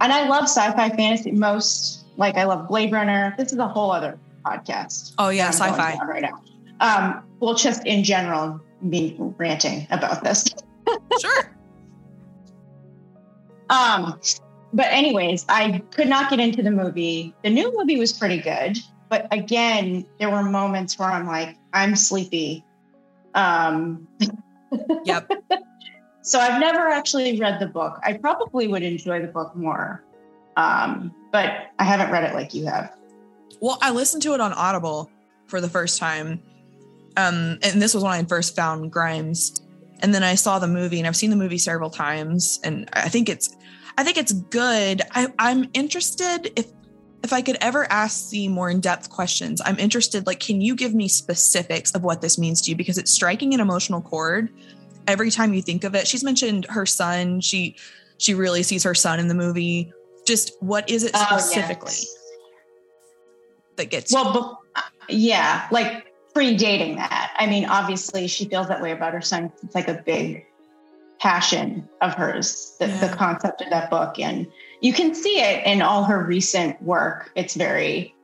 and 0.00 0.12
I 0.12 0.28
love 0.28 0.44
sci-fi 0.44 0.90
fantasy 0.90 1.30
most. 1.30 2.04
Like 2.16 2.36
I 2.36 2.44
love 2.44 2.66
Blade 2.66 2.90
Runner. 2.90 3.32
This 3.38 3.52
is 3.52 3.58
a 3.58 3.68
whole 3.68 3.92
other 3.92 4.18
podcast. 4.44 5.12
Oh 5.18 5.28
yeah, 5.28 5.50
sci-fi 5.50 5.96
right 6.04 6.22
now. 6.22 6.42
Um, 6.80 7.22
well, 7.38 7.54
just 7.54 7.86
in 7.86 8.02
general, 8.02 8.60
me 8.82 9.14
ranting 9.38 9.86
about 9.92 10.24
this. 10.24 10.44
sure. 11.20 11.56
Um, 13.68 14.18
but 14.72 14.86
anyways, 14.86 15.44
I 15.48 15.78
could 15.92 16.08
not 16.08 16.28
get 16.28 16.40
into 16.40 16.60
the 16.60 16.72
movie. 16.72 17.34
The 17.44 17.50
new 17.50 17.72
movie 17.76 17.98
was 17.98 18.12
pretty 18.12 18.38
good. 18.38 18.78
But 19.10 19.26
again, 19.32 20.06
there 20.18 20.30
were 20.30 20.44
moments 20.44 20.98
where 20.98 21.10
I'm 21.10 21.26
like, 21.26 21.56
I'm 21.74 21.96
sleepy. 21.96 22.64
Um, 23.34 24.06
yep. 25.04 25.28
so 26.22 26.38
I've 26.38 26.60
never 26.60 26.88
actually 26.88 27.38
read 27.38 27.60
the 27.60 27.66
book. 27.66 27.98
I 28.04 28.14
probably 28.14 28.68
would 28.68 28.84
enjoy 28.84 29.20
the 29.20 29.26
book 29.26 29.54
more, 29.56 30.04
um, 30.56 31.12
but 31.32 31.70
I 31.80 31.84
haven't 31.84 32.12
read 32.12 32.22
it 32.24 32.34
like 32.34 32.54
you 32.54 32.66
have. 32.66 32.96
Well, 33.60 33.78
I 33.82 33.90
listened 33.90 34.22
to 34.22 34.34
it 34.34 34.40
on 34.40 34.52
Audible 34.52 35.10
for 35.48 35.60
the 35.60 35.68
first 35.68 35.98
time. 35.98 36.40
Um, 37.16 37.58
and 37.62 37.82
this 37.82 37.92
was 37.92 38.04
when 38.04 38.12
I 38.12 38.22
first 38.24 38.54
found 38.54 38.92
Grimes. 38.92 39.60
And 40.02 40.14
then 40.14 40.22
I 40.22 40.36
saw 40.36 40.60
the 40.60 40.68
movie 40.68 40.98
and 40.98 41.06
I've 41.06 41.16
seen 41.16 41.30
the 41.30 41.36
movie 41.36 41.58
several 41.58 41.90
times 41.90 42.58
and 42.64 42.88
I 42.94 43.08
think 43.10 43.28
it's 43.28 43.54
I 43.98 44.04
think 44.04 44.16
it's 44.16 44.32
good. 44.32 45.02
I, 45.10 45.28
I'm 45.38 45.68
interested 45.74 46.50
if 46.56 46.70
if 47.22 47.32
I 47.32 47.42
could 47.42 47.58
ever 47.60 47.90
ask 47.90 48.30
the 48.30 48.48
more 48.48 48.70
in-depth 48.70 49.10
questions, 49.10 49.60
I'm 49.64 49.78
interested, 49.78 50.26
like, 50.26 50.40
can 50.40 50.60
you 50.60 50.74
give 50.74 50.94
me 50.94 51.08
specifics 51.08 51.90
of 51.92 52.02
what 52.02 52.22
this 52.22 52.38
means 52.38 52.62
to 52.62 52.70
you? 52.70 52.76
Because 52.76 52.98
it's 52.98 53.10
striking 53.10 53.52
an 53.54 53.60
emotional 53.60 54.00
chord 54.00 54.48
every 55.06 55.30
time 55.30 55.52
you 55.52 55.62
think 55.62 55.84
of 55.84 55.94
it. 55.94 56.06
She's 56.06 56.24
mentioned 56.24 56.66
her 56.66 56.86
son. 56.86 57.40
She 57.40 57.76
she 58.18 58.34
really 58.34 58.62
sees 58.62 58.84
her 58.84 58.94
son 58.94 59.18
in 59.18 59.28
the 59.28 59.34
movie. 59.34 59.92
Just 60.26 60.52
what 60.60 60.88
is 60.90 61.04
it 61.04 61.14
specifically? 61.16 61.92
Oh, 61.92 62.00
yes 62.00 62.16
that 63.80 63.90
gets 63.90 64.12
well 64.12 64.60
but, 64.74 64.84
yeah 65.08 65.66
like 65.70 66.06
predating 66.34 66.96
that 66.96 67.32
i 67.38 67.46
mean 67.46 67.64
obviously 67.64 68.28
she 68.28 68.44
feels 68.44 68.68
that 68.68 68.80
way 68.80 68.92
about 68.92 69.12
her 69.12 69.20
son 69.20 69.50
it's 69.62 69.74
like 69.74 69.88
a 69.88 69.94
big 69.94 70.46
passion 71.20 71.86
of 72.00 72.14
hers 72.14 72.74
the, 72.80 72.88
yeah. 72.88 73.06
the 73.06 73.14
concept 73.14 73.60
of 73.60 73.68
that 73.70 73.90
book 73.90 74.18
and 74.18 74.46
you 74.80 74.92
can 74.92 75.14
see 75.14 75.38
it 75.38 75.64
in 75.66 75.82
all 75.82 76.04
her 76.04 76.24
recent 76.24 76.80
work 76.82 77.30
it's 77.34 77.54
very 77.54 78.14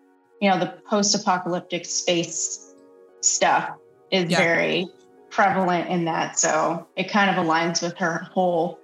you 0.40 0.48
know 0.48 0.58
the 0.58 0.72
post-apocalyptic 0.88 1.84
space 1.84 2.74
stuff 3.20 3.76
is 4.10 4.30
yeah. 4.30 4.38
very 4.38 4.88
prevalent 5.28 5.88
in 5.90 6.06
that 6.06 6.38
so 6.38 6.86
it 6.96 7.10
kind 7.10 7.28
of 7.30 7.44
aligns 7.44 7.82
with 7.82 7.96
her 7.98 8.18
whole 8.32 8.78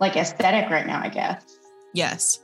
like 0.00 0.16
aesthetic 0.16 0.68
right 0.70 0.86
now 0.86 1.00
i 1.02 1.08
guess 1.08 1.58
yes 1.94 2.40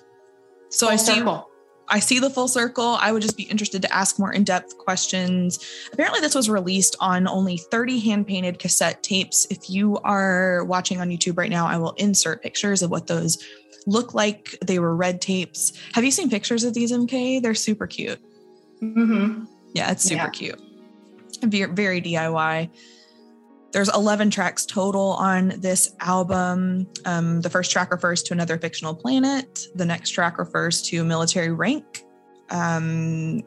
so 0.71 0.87
Full 0.87 0.95
i 0.95 0.97
see 0.97 1.15
circle. 1.19 1.47
I 1.93 1.99
see 1.99 2.19
the 2.19 2.31
full 2.31 2.49
circle. 2.49 2.97
I 2.99 3.13
would 3.13 3.21
just 3.21 3.37
be 3.37 3.43
interested 3.43 3.83
to 3.83 3.95
ask 3.95 4.19
more 4.19 4.33
in 4.33 4.45
depth 4.45 4.79
questions. 4.79 5.59
Apparently, 5.93 6.21
this 6.21 6.35
was 6.35 6.49
released 6.49 6.97
on 7.01 7.29
only 7.29 7.59
30 7.59 8.01
hand 8.01 8.27
painted 8.27 8.59
cassette 8.59 9.03
tapes. 9.03 9.47
If 9.51 9.69
you 9.69 9.99
are 9.99 10.65
watching 10.65 11.03
on 11.03 11.11
YouTube 11.11 11.37
right 11.37 11.51
now, 11.51 11.67
I 11.67 11.77
will 11.77 11.93
insert 11.93 12.43
pictures 12.43 12.81
of 12.83 12.91
what 12.91 13.09
those 13.09 13.45
look 13.87 14.15
like. 14.15 14.57
They 14.65 14.79
were 14.79 14.97
red 14.97 15.21
tapes. 15.21 15.75
Have 15.93 16.03
you 16.03 16.11
seen 16.11 16.31
pictures 16.31 16.65
of 16.65 16.73
these, 16.73 16.93
MK? 16.93 17.43
They're 17.43 17.55
super 17.55 17.87
cute. 17.87 18.19
Mm-hmm. 18.81 19.45
Yeah, 19.75 19.91
it's 19.91 20.03
super 20.03 20.25
yeah. 20.25 20.31
cute. 20.31 20.61
Very, 21.43 21.71
very 21.73 22.01
DIY. 22.01 22.71
There's 23.73 23.89
11 23.89 24.31
tracks 24.31 24.67
total 24.67 25.13
on 25.15 25.55
this 25.59 25.95
album. 26.01 26.87
Um, 27.07 27.41
the 27.41 27.49
first 27.49 27.71
track 27.71 27.91
refers 27.91 28.23
to 28.25 28.35
another 28.35 28.59
fictional 28.59 28.95
planet. 28.95 29.67
The 29.75 29.87
next 29.87 30.11
track 30.11 30.39
refers 30.39 30.83
to 30.83 31.03
military 31.05 31.51
rank. 31.51 32.05
Um, 32.51 33.43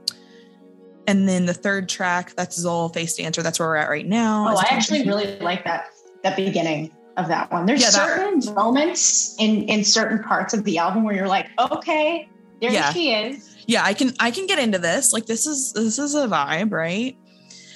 and 1.07 1.29
then 1.29 1.45
the 1.45 1.53
third 1.53 1.87
track, 1.87 2.33
that's 2.35 2.57
Zoal 2.57 2.89
Face 2.89 3.15
Dancer. 3.15 3.43
That's 3.43 3.59
where 3.59 3.69
we're 3.69 3.75
at 3.75 3.89
right 3.89 4.07
now. 4.07 4.47
Oh, 4.49 4.57
I 4.57 4.65
actually 4.71 5.05
really 5.05 5.37
like 5.39 5.63
that 5.65 5.89
that 6.23 6.35
beginning 6.35 6.91
of 7.17 7.27
that 7.27 7.51
one. 7.51 7.67
There's 7.67 7.81
yeah, 7.81 7.89
certain 7.89 8.39
that, 8.39 8.55
moments 8.55 9.35
in 9.37 9.63
in 9.69 9.83
certain 9.83 10.23
parts 10.23 10.55
of 10.55 10.63
the 10.63 10.79
album 10.79 11.03
where 11.03 11.15
you're 11.15 11.27
like, 11.27 11.47
okay, 11.59 12.27
there 12.61 12.71
yeah. 12.71 12.91
she 12.91 13.13
is. 13.13 13.55
Yeah, 13.67 13.83
I 13.83 13.93
can 13.93 14.13
I 14.19 14.31
can 14.31 14.47
get 14.47 14.57
into 14.57 14.79
this. 14.79 15.13
Like 15.13 15.27
this 15.27 15.45
is 15.45 15.73
this 15.73 15.99
is 15.99 16.15
a 16.15 16.27
vibe, 16.27 16.71
right? 16.71 17.15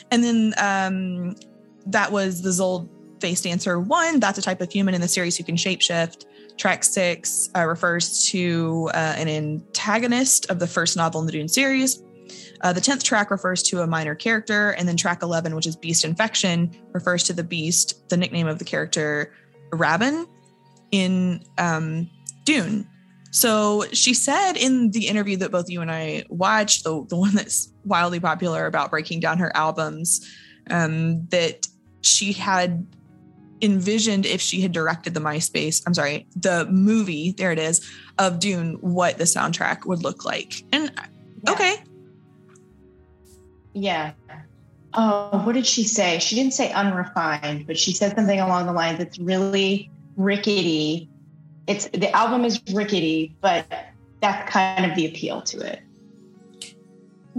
And 0.10 0.24
then 0.24 0.54
um 0.58 1.36
that 1.92 2.12
was 2.12 2.42
the 2.42 2.52
Zoal 2.52 2.90
face 3.20 3.42
dancer 3.42 3.80
one. 3.80 4.20
That's 4.20 4.38
a 4.38 4.42
type 4.42 4.62
of 4.62 4.72
human 4.72 4.94
in 4.94 5.02
the 5.02 5.08
series 5.08 5.38
who 5.38 5.44
can 5.44 5.56
shapeshift. 5.56 6.26
Track 6.58 6.84
six 6.84 7.50
uh, 7.56 7.66
refers 7.66 8.26
to 8.28 8.90
uh, 8.94 9.16
an 9.18 9.28
antagonist 9.28 10.50
of 10.50 10.60
the 10.60 10.68
first 10.68 10.98
novel 10.98 11.22
in 11.22 11.26
the 11.26 11.32
Dune 11.32 11.48
series. 11.48 12.02
Uh, 12.62 12.74
the 12.74 12.82
10th 12.82 13.04
track 13.04 13.32
refers 13.32 13.64
to 13.64 13.82
a 13.82 13.88
minor 13.88 14.16
character. 14.16 14.72
And 14.72 14.88
then 14.88 14.98
track 14.98 15.24
11, 15.24 15.56
which 15.56 15.66
is 15.66 15.76
Beast 15.76 16.04
Infection, 16.04 16.72
refers 16.92 17.24
to 17.24 17.34
the 17.34 17.44
beast, 17.44 18.10
the 18.10 18.18
nickname 18.18 18.48
of 18.48 18.60
the 18.60 18.66
character 18.66 19.34
Rabban 19.72 20.28
in 20.92 21.44
um, 21.58 22.10
Dune. 22.44 22.88
So 23.32 23.86
she 23.94 24.14
said 24.14 24.54
in 24.54 24.92
the 24.92 25.08
interview 25.08 25.38
that 25.38 25.52
both 25.52 25.70
you 25.70 25.82
and 25.82 25.92
I 25.92 26.24
watched, 26.30 26.84
the, 26.84 27.06
the 27.08 27.16
one 27.16 27.36
that's 27.36 27.72
wildly 27.86 28.20
popular 28.20 28.66
about 28.66 28.90
breaking 28.90 29.20
down 29.20 29.38
her 29.38 29.56
albums, 29.56 30.28
um, 30.70 31.28
that 31.28 31.68
she 32.02 32.34
had 32.34 32.86
envisioned 33.62 34.26
if 34.26 34.42
she 34.42 34.62
had 34.62 34.72
directed 34.72 35.14
the 35.14 35.20
MySpace, 35.20 35.84
I'm 35.86 35.94
sorry, 35.94 36.28
the 36.36 36.66
movie, 36.66 37.32
there 37.34 37.52
it 37.52 37.60
is, 37.60 37.88
of 38.18 38.40
Dune, 38.40 38.78
what 38.82 39.18
the 39.18 39.26
soundtrack 39.26 39.86
would 39.86 40.04
look 40.04 40.26
like. 40.26 40.64
And 40.72 40.90
uh, 40.98 41.04
yeah. 41.44 41.52
okay. 41.52 41.76
Yeah. 43.74 44.12
Oh, 44.94 45.44
what 45.46 45.54
did 45.54 45.68
she 45.68 45.84
say? 45.84 46.20
She 46.20 46.36
didn't 46.36 46.54
say 46.54 46.72
unrefined, 46.72 47.68
but 47.68 47.78
she 47.78 47.94
said 47.94 48.16
something 48.16 48.40
along 48.40 48.66
the 48.66 48.74
lines 48.74 49.00
it's 49.00 49.20
really 49.20 49.92
rickety. 50.18 51.10
It's 51.68 51.88
the 51.90 52.10
album 52.16 52.46
is 52.46 52.62
rickety, 52.74 53.36
but 53.42 53.68
that's 54.22 54.50
kind 54.52 54.90
of 54.90 54.96
the 54.96 55.06
appeal 55.06 55.42
to 55.44 55.60
it 55.60 55.82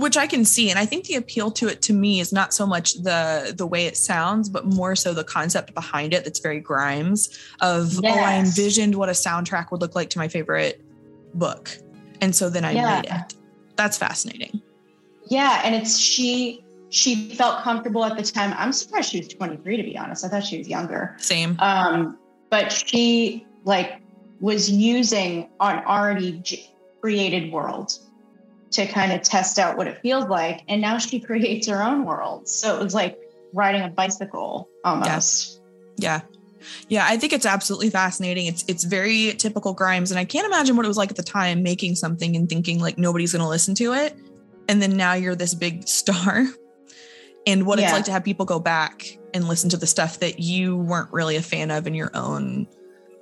which 0.01 0.17
I 0.17 0.27
can 0.27 0.45
see. 0.45 0.71
And 0.71 0.79
I 0.79 0.87
think 0.87 1.05
the 1.05 1.17
appeal 1.17 1.51
to 1.53 1.69
it 1.69 1.83
to 1.83 1.93
me 1.93 2.21
is 2.21 2.33
not 2.33 2.55
so 2.55 2.67
much 2.67 2.95
the 2.95 3.55
the 3.57 3.67
way 3.67 3.87
it 3.87 3.97
sounds, 3.97 4.49
but 4.49 4.67
more 4.67 4.97
so 4.97 5.15
the 5.15 5.25
concept 5.25 5.75
behind 5.75 6.15
it 6.15 6.25
that's 6.25 6.41
very 6.41 6.61
Grimes 6.61 7.39
of 7.61 7.93
yes. 8.03 8.17
oh, 8.17 8.21
I 8.21 8.35
envisioned 8.39 8.95
what 8.95 9.09
a 9.09 9.13
soundtrack 9.13 9.71
would 9.71 9.81
look 9.81 9.95
like 9.95 10.11
to 10.11 10.19
my 10.19 10.29
favorite 10.29 10.83
book. 11.35 11.71
And 12.21 12.35
so 12.35 12.51
then 12.51 12.65
I 12.65 12.73
yeah. 12.73 13.01
made 13.03 13.11
it. 13.11 13.35
That's 13.77 13.97
fascinating. 13.97 14.61
Yeah. 15.29 15.61
And 15.65 15.75
it's 15.75 15.99
she 15.99 16.65
she 16.91 17.35
felt 17.35 17.63
comfortable 17.63 18.05
at 18.05 18.17
the 18.17 18.23
time. 18.23 18.55
I'm 18.59 18.73
surprised 18.73 19.11
she 19.11 19.19
was 19.19 19.29
23 19.29 19.77
to 19.77 19.83
be 19.83 19.97
honest. 19.97 20.25
I 20.25 20.29
thought 20.29 20.45
she 20.45 20.59
was 20.59 20.69
younger. 20.69 21.15
Same. 21.19 21.57
Um, 21.61 22.19
but 22.51 22.73
she 22.73 23.47
like 23.65 24.01
was 24.41 24.71
using 24.71 25.51
an 25.61 25.85
already 25.85 26.43
created 27.01 27.53
world 27.53 27.99
to 28.73 28.87
kind 28.87 29.13
of 29.13 29.23
test 29.23 29.59
out 29.59 29.77
what 29.77 29.87
it 29.87 29.99
feels 30.01 30.27
like. 30.27 30.63
And 30.69 30.81
now 30.81 30.99
she 30.99 31.21
creates 31.21 31.69
her 31.69 31.83
own 31.83 32.05
world. 32.05 32.49
So 32.49 32.79
it 32.79 32.83
was 32.83 32.95
like 32.95 33.19
riding 33.53 33.83
a 33.83 33.89
bicycle 33.89 34.69
almost. 34.85 35.61
Yeah. 35.97 36.21
yeah. 36.21 36.37
Yeah, 36.89 37.07
I 37.09 37.17
think 37.17 37.33
it's 37.33 37.47
absolutely 37.47 37.89
fascinating. 37.89 38.47
It's 38.47 38.65
it's 38.69 38.85
very 38.85 39.33
typical 39.39 39.73
Grimes, 39.73 40.11
and 40.11 40.21
I 40.21 40.27
can't 40.27 40.47
imagine 40.47 40.77
what 40.77 40.85
it 40.85 40.89
was 40.89 40.99
like 40.99 41.11
at 41.11 41.17
the 41.17 41.23
time 41.23 41.63
making 41.63 41.95
something 41.95 42.37
and 42.37 42.51
thinking 42.51 42.79
like 42.81 42.99
nobody's 42.99 43.33
going 43.33 43.43
to 43.43 43.49
listen 43.49 43.75
to 43.77 43.95
it, 43.95 44.15
and 44.69 44.83
then 44.83 44.95
now 44.95 45.15
you're 45.15 45.35
this 45.35 45.55
big 45.55 45.89
star, 45.89 46.45
and 47.47 47.65
what 47.65 47.79
yeah. 47.79 47.87
it's 47.87 47.95
like 47.95 48.05
to 48.05 48.13
have 48.13 48.25
people 48.25 48.45
go 48.45 48.61
back 48.61 49.19
and 49.33 49.49
listen 49.49 49.71
to 49.71 49.79
the 49.79 49.87
stuff 49.87 50.21
that 50.21 50.39
you 50.39 50.77
weren't 50.77 51.11
really 51.13 51.37
a 51.37 51.43
fan 51.43 51.71
of 51.71 51.87
in 51.87 51.95
your 51.95 52.11
own 52.15 52.67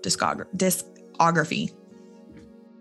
discography. 0.02 0.46
discography. 0.56 1.72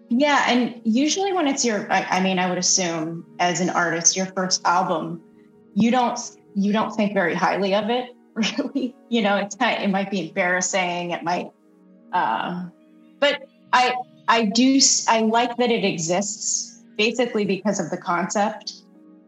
Yeah, 0.10 0.46
and 0.48 0.82
usually 0.84 1.34
when 1.34 1.48
it's 1.48 1.66
your, 1.66 1.92
I, 1.92 2.04
I, 2.04 2.20
mean, 2.22 2.40
I 2.40 2.48
would 2.48 2.58
assume 2.58 3.26
as 3.40 3.60
an 3.60 3.70
artist, 3.70 4.16
your 4.16 4.28
first 4.28 4.66
album, 4.66 5.22
you 5.74 5.92
don't 5.92 6.20
you 6.56 6.74
don't 6.74 6.92
think 6.92 7.14
very 7.14 7.36
highly 7.36 7.76
of 7.76 7.90
it, 7.90 8.16
really. 8.34 8.96
You 9.10 9.22
know, 9.22 9.38
it's 9.38 9.56
kind 9.56 9.78
of, 9.78 9.84
it 9.84 9.92
might 9.92 10.10
be 10.10 10.30
embarrassing. 10.30 11.12
It 11.12 11.24
might, 11.24 11.52
uh, 12.14 12.66
but 13.20 13.48
I 13.74 13.96
I 14.28 14.46
do 14.46 14.80
I 15.08 15.22
like 15.22 15.56
that 15.58 15.72
it 15.72 15.84
exists 15.84 16.84
basically 16.98 17.46
because 17.46 17.80
of 17.80 17.90
the 17.90 17.98
concept, 17.98 18.74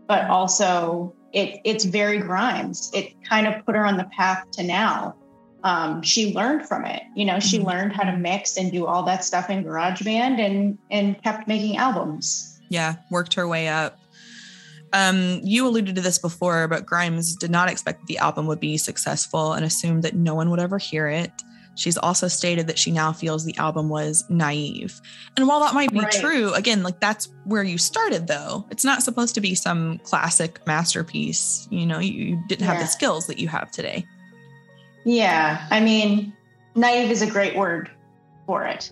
but 0.08 0.30
also 0.30 1.14
it 1.34 1.60
it's 1.66 1.86
very 1.86 2.20
Grimes. 2.20 2.90
It 2.94 3.14
kind 3.24 3.48
of 3.48 3.66
put 3.66 3.76
her 3.76 3.86
on 3.86 3.98
the 3.98 4.06
path 4.16 4.50
to 4.52 4.64
now 4.64 5.16
um, 5.64 6.02
she 6.02 6.34
learned 6.34 6.68
from 6.68 6.86
it. 6.86 7.04
You 7.16 7.26
know, 7.26 7.40
she 7.40 7.58
mm-hmm. 7.58 7.68
learned 7.68 7.94
how 7.94 8.04
to 8.04 8.18
mix 8.18 8.58
and 8.58 8.72
do 8.72 8.86
all 8.86 9.04
that 9.04 9.24
stuff 9.24 9.50
in 9.50 9.64
GarageBand 9.64 10.40
and 10.40 10.78
and 10.90 11.22
kept 11.24 11.48
making 11.48 11.78
albums. 11.78 12.60
Yeah, 12.70 12.96
worked 13.10 13.34
her 13.34 13.48
way 13.48 13.68
up. 13.68 14.00
Um, 14.92 15.42
you 15.44 15.68
alluded 15.68 15.96
to 15.96 16.02
this 16.02 16.18
before, 16.18 16.68
but 16.68 16.86
Grimes 16.86 17.36
did 17.36 17.52
not 17.52 17.70
expect 17.70 18.08
the 18.08 18.18
album 18.18 18.48
would 18.48 18.60
be 18.60 18.78
successful 18.78 19.54
and 19.54 19.64
assumed 19.64 20.04
that 20.04 20.16
no 20.16 20.34
one 20.34 20.50
would 20.50 20.60
ever 20.60 20.78
hear 20.78 21.08
it. 21.08 21.32
She's 21.76 21.98
also 21.98 22.28
stated 22.28 22.68
that 22.68 22.78
she 22.78 22.92
now 22.92 23.14
feels 23.14 23.46
the 23.46 23.56
album 23.58 23.88
was 23.88 24.26
naive. 24.30 25.00
And 25.38 25.48
while 25.48 25.62
that 25.62 25.74
might 25.74 25.92
be 25.92 26.02
right. 26.02 26.12
true, 26.12 26.54
again, 26.54 26.84
like 26.84 27.00
that's 27.00 27.30
where 27.46 27.64
you 27.64 27.78
started 27.78 28.28
though. 28.28 28.66
It's 28.70 28.84
not 28.84 29.02
supposed 29.02 29.34
to 29.36 29.42
be 29.42 29.56
some 29.56 30.00
classic 30.00 30.66
masterpiece. 30.68 31.68
You 31.72 31.86
know, 31.86 32.00
you, 32.00 32.12
you 32.12 32.44
didn't 32.50 32.66
yeah. 32.66 32.74
have 32.74 32.82
the 32.82 32.88
skills 32.88 33.28
that 33.28 33.40
you 33.40 33.48
have 33.48 33.72
today. 33.72 34.06
Yeah. 35.10 35.66
I 35.72 35.80
mean, 35.80 36.34
naive 36.76 37.10
is 37.10 37.24
a 37.24 37.30
great 37.30 37.56
word 37.56 37.90
for 38.46 38.64
it. 38.66 38.92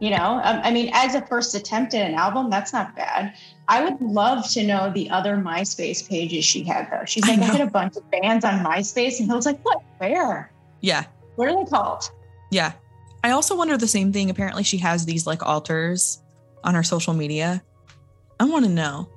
You 0.00 0.10
know, 0.10 0.40
um, 0.44 0.60
I 0.62 0.70
mean, 0.72 0.90
as 0.92 1.14
a 1.14 1.26
first 1.26 1.54
attempt 1.54 1.92
at 1.94 2.08
an 2.08 2.14
album, 2.14 2.50
that's 2.50 2.72
not 2.72 2.94
bad. 2.94 3.34
I 3.66 3.84
would 3.84 4.00
love 4.00 4.48
to 4.50 4.64
know 4.64 4.92
the 4.92 5.10
other 5.10 5.36
MySpace 5.36 6.08
pages 6.08 6.44
she 6.44 6.62
had, 6.62 6.88
though. 6.90 7.04
She's 7.04 7.26
like, 7.26 7.38
I, 7.40 7.42
I 7.42 7.46
had 7.46 7.60
a 7.60 7.70
bunch 7.70 7.96
of 7.96 8.08
bands 8.10 8.44
on 8.44 8.64
MySpace, 8.64 9.18
and 9.20 9.30
I 9.30 9.34
was 9.34 9.46
like, 9.46 9.60
what? 9.64 9.82
Where? 9.98 10.52
Yeah. 10.80 11.04
What 11.34 11.48
are 11.48 11.64
they 11.64 11.68
called? 11.68 12.04
Yeah. 12.52 12.72
I 13.24 13.30
also 13.30 13.56
wonder 13.56 13.76
the 13.76 13.88
same 13.88 14.12
thing. 14.12 14.30
Apparently, 14.30 14.62
she 14.62 14.78
has 14.78 15.04
these 15.04 15.26
like 15.26 15.44
alters 15.44 16.20
on 16.62 16.74
her 16.74 16.84
social 16.84 17.12
media. 17.14 17.62
I 18.38 18.44
want 18.44 18.64
to 18.64 18.70
know. 18.70 19.08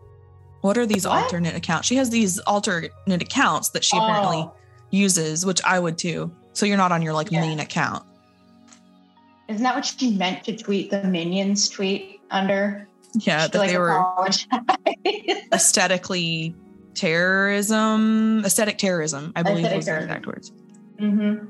What 0.62 0.78
are 0.78 0.86
these 0.88 1.08
What? 1.08 1.24
alternate 1.24 1.56
accounts? 1.56 1.88
She 1.88 1.96
has 1.96 2.10
these 2.10 2.40
alternate 2.40 2.92
accounts 3.22 3.70
that 3.70 3.84
she 3.84 3.98
apparently 3.98 4.38
Oh, 4.38 4.54
uses, 4.92 5.46
which 5.46 5.62
I 5.64 5.80
would 5.80 5.98
too. 5.98 6.32
So 6.54 6.66
you're 6.66 6.78
not 6.78 6.92
on 6.92 7.02
your 7.02 7.14
like 7.14 7.32
Yeah. 7.32 7.42
main 7.42 7.60
account. 7.60 8.04
isn't 9.48 9.64
that 9.64 9.76
what 9.76 9.86
she 9.86 10.12
meant 10.16 10.44
to 10.46 10.56
tweet 10.56 10.90
the 10.92 11.04
minions 11.04 11.68
tweet 11.70 12.22
under? 12.30 12.88
Yeah, 13.16 13.44
She, 13.46 13.52
that 13.52 13.58
like, 13.58 13.70
they 13.72 13.78
were 13.78 14.00
aesthetically 15.54 16.56
terrorism, 16.94 18.44
aesthetic 18.46 18.78
terrorism, 18.78 19.32
I 19.36 19.44
believe 19.44 19.66
Aesthetic 19.66 19.78
was 19.78 19.86
the 19.86 19.98
exact 20.00 20.28
words. 20.28 20.52
Mhm. 21.00 21.48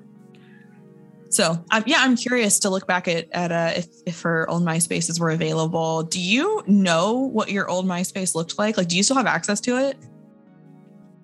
So 1.29 1.63
I'm, 1.69 1.83
yeah, 1.85 1.97
I'm 1.99 2.15
curious 2.17 2.59
to 2.59 2.69
look 2.69 2.87
back 2.87 3.07
at 3.07 3.29
at 3.31 3.51
uh, 3.51 3.71
if 3.77 3.87
if 4.05 4.21
her 4.21 4.49
old 4.49 4.63
MySpaces 4.63 5.19
were 5.19 5.29
available. 5.29 6.03
Do 6.03 6.19
you 6.19 6.61
know 6.67 7.13
what 7.13 7.49
your 7.51 7.69
old 7.69 7.85
MySpace 7.85 8.35
looked 8.35 8.57
like? 8.59 8.75
Like, 8.77 8.87
do 8.89 8.97
you 8.97 9.03
still 9.03 9.15
have 9.15 9.27
access 9.27 9.61
to 9.61 9.77
it? 9.77 9.97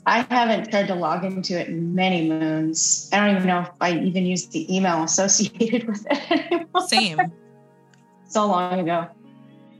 I 0.07 0.25
haven't 0.31 0.71
tried 0.71 0.87
to 0.87 0.95
log 0.95 1.25
into 1.25 1.59
it 1.59 1.67
in 1.67 1.93
many 1.93 2.29
moons. 2.29 3.09
I 3.11 3.19
don't 3.19 3.35
even 3.35 3.47
know 3.49 3.59
if 3.59 3.69
I 3.81 3.91
even 3.91 4.25
use 4.25 4.47
the 4.47 4.73
email 4.73 5.03
associated 5.03 5.85
with 5.85 6.07
it 6.09 6.51
anymore. 6.51 6.87
Same. 6.87 7.19
So 8.29 8.45
long 8.45 8.81
ago. 8.81 9.07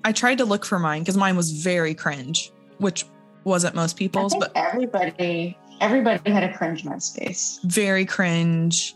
I 0.05 0.13
tried 0.13 0.37
to 0.37 0.45
look 0.45 0.63
for 0.63 0.79
mine 0.79 1.01
because 1.01 1.17
mine 1.17 1.35
was 1.35 1.51
very 1.51 1.93
cringe, 1.93 2.49
which 2.77 3.05
wasn't 3.43 3.75
most 3.75 3.97
people's, 3.97 4.33
but 4.33 4.53
everybody, 4.55 5.57
everybody 5.81 6.31
had 6.31 6.45
a 6.45 6.57
cringe 6.57 6.83
MySpace. 6.83 7.61
very 7.63 8.05
cringe. 8.05 8.95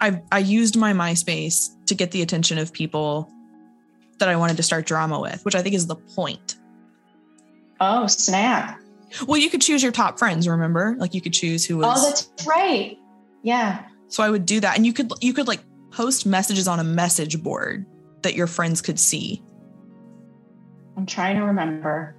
I 0.00 0.22
I 0.32 0.38
used 0.38 0.74
my 0.74 0.94
MySpace 0.94 1.68
to 1.84 1.94
get 1.94 2.12
the 2.12 2.22
attention 2.22 2.56
of 2.56 2.72
people 2.72 3.30
that 4.20 4.30
I 4.30 4.36
wanted 4.36 4.56
to 4.56 4.62
start 4.62 4.86
drama 4.86 5.20
with, 5.20 5.44
which 5.44 5.54
I 5.54 5.60
think 5.60 5.74
is 5.74 5.86
the 5.86 5.96
point. 5.96 6.56
Oh 7.78 8.06
snap! 8.06 8.80
Well, 9.26 9.38
you 9.38 9.50
could 9.50 9.62
choose 9.62 9.82
your 9.82 9.92
top 9.92 10.18
friends, 10.18 10.46
remember? 10.46 10.94
Like 10.98 11.14
you 11.14 11.20
could 11.20 11.32
choose 11.32 11.64
who 11.64 11.78
was 11.78 11.86
Oh, 11.98 12.08
that's 12.08 12.46
right. 12.46 12.98
Yeah. 13.42 13.84
So 14.08 14.22
I 14.22 14.30
would 14.30 14.46
do 14.46 14.60
that. 14.60 14.76
And 14.76 14.86
you 14.86 14.92
could 14.92 15.10
you 15.20 15.32
could 15.32 15.48
like 15.48 15.60
post 15.90 16.26
messages 16.26 16.68
on 16.68 16.80
a 16.80 16.84
message 16.84 17.42
board 17.42 17.86
that 18.22 18.34
your 18.34 18.46
friends 18.46 18.80
could 18.80 18.98
see. 18.98 19.42
I'm 20.96 21.06
trying 21.06 21.36
to 21.36 21.44
remember. 21.44 22.14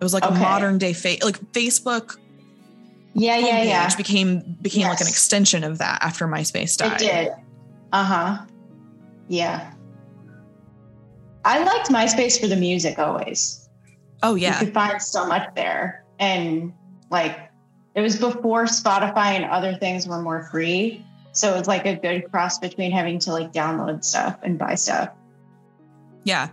It 0.00 0.04
was 0.04 0.14
like 0.14 0.24
a 0.24 0.30
modern 0.30 0.78
day 0.78 0.94
fa- 0.94 1.18
like 1.22 1.38
Facebook 1.52 2.16
Yeah, 3.12 3.36
yeah, 3.36 3.62
yeah. 3.62 3.96
became 3.96 4.56
became 4.62 4.88
like 4.88 5.00
an 5.00 5.08
extension 5.08 5.62
of 5.62 5.78
that 5.78 6.02
after 6.02 6.26
MySpace 6.26 6.78
died. 6.78 7.02
It 7.02 7.04
did. 7.04 7.32
Uh 7.92 8.04
huh. 8.04 8.46
Yeah. 9.28 9.74
I 11.44 11.62
liked 11.62 11.88
MySpace 11.90 12.40
for 12.40 12.46
the 12.46 12.56
music 12.56 12.98
always. 12.98 13.59
Oh 14.22 14.34
yeah. 14.34 14.58
You 14.58 14.66
could 14.66 14.74
find 14.74 15.00
so 15.02 15.26
much 15.26 15.48
there. 15.54 16.04
And 16.18 16.72
like 17.10 17.38
it 17.94 18.00
was 18.00 18.18
before 18.18 18.64
Spotify 18.64 19.32
and 19.32 19.44
other 19.44 19.74
things 19.74 20.06
were 20.06 20.20
more 20.22 20.44
free. 20.50 21.04
So 21.32 21.54
it 21.54 21.58
was 21.58 21.68
like 21.68 21.86
a 21.86 21.96
good 21.96 22.30
cross 22.30 22.58
between 22.58 22.90
having 22.90 23.18
to 23.20 23.32
like 23.32 23.52
download 23.52 24.04
stuff 24.04 24.38
and 24.42 24.58
buy 24.58 24.74
stuff. 24.74 25.10
Yeah. 26.24 26.48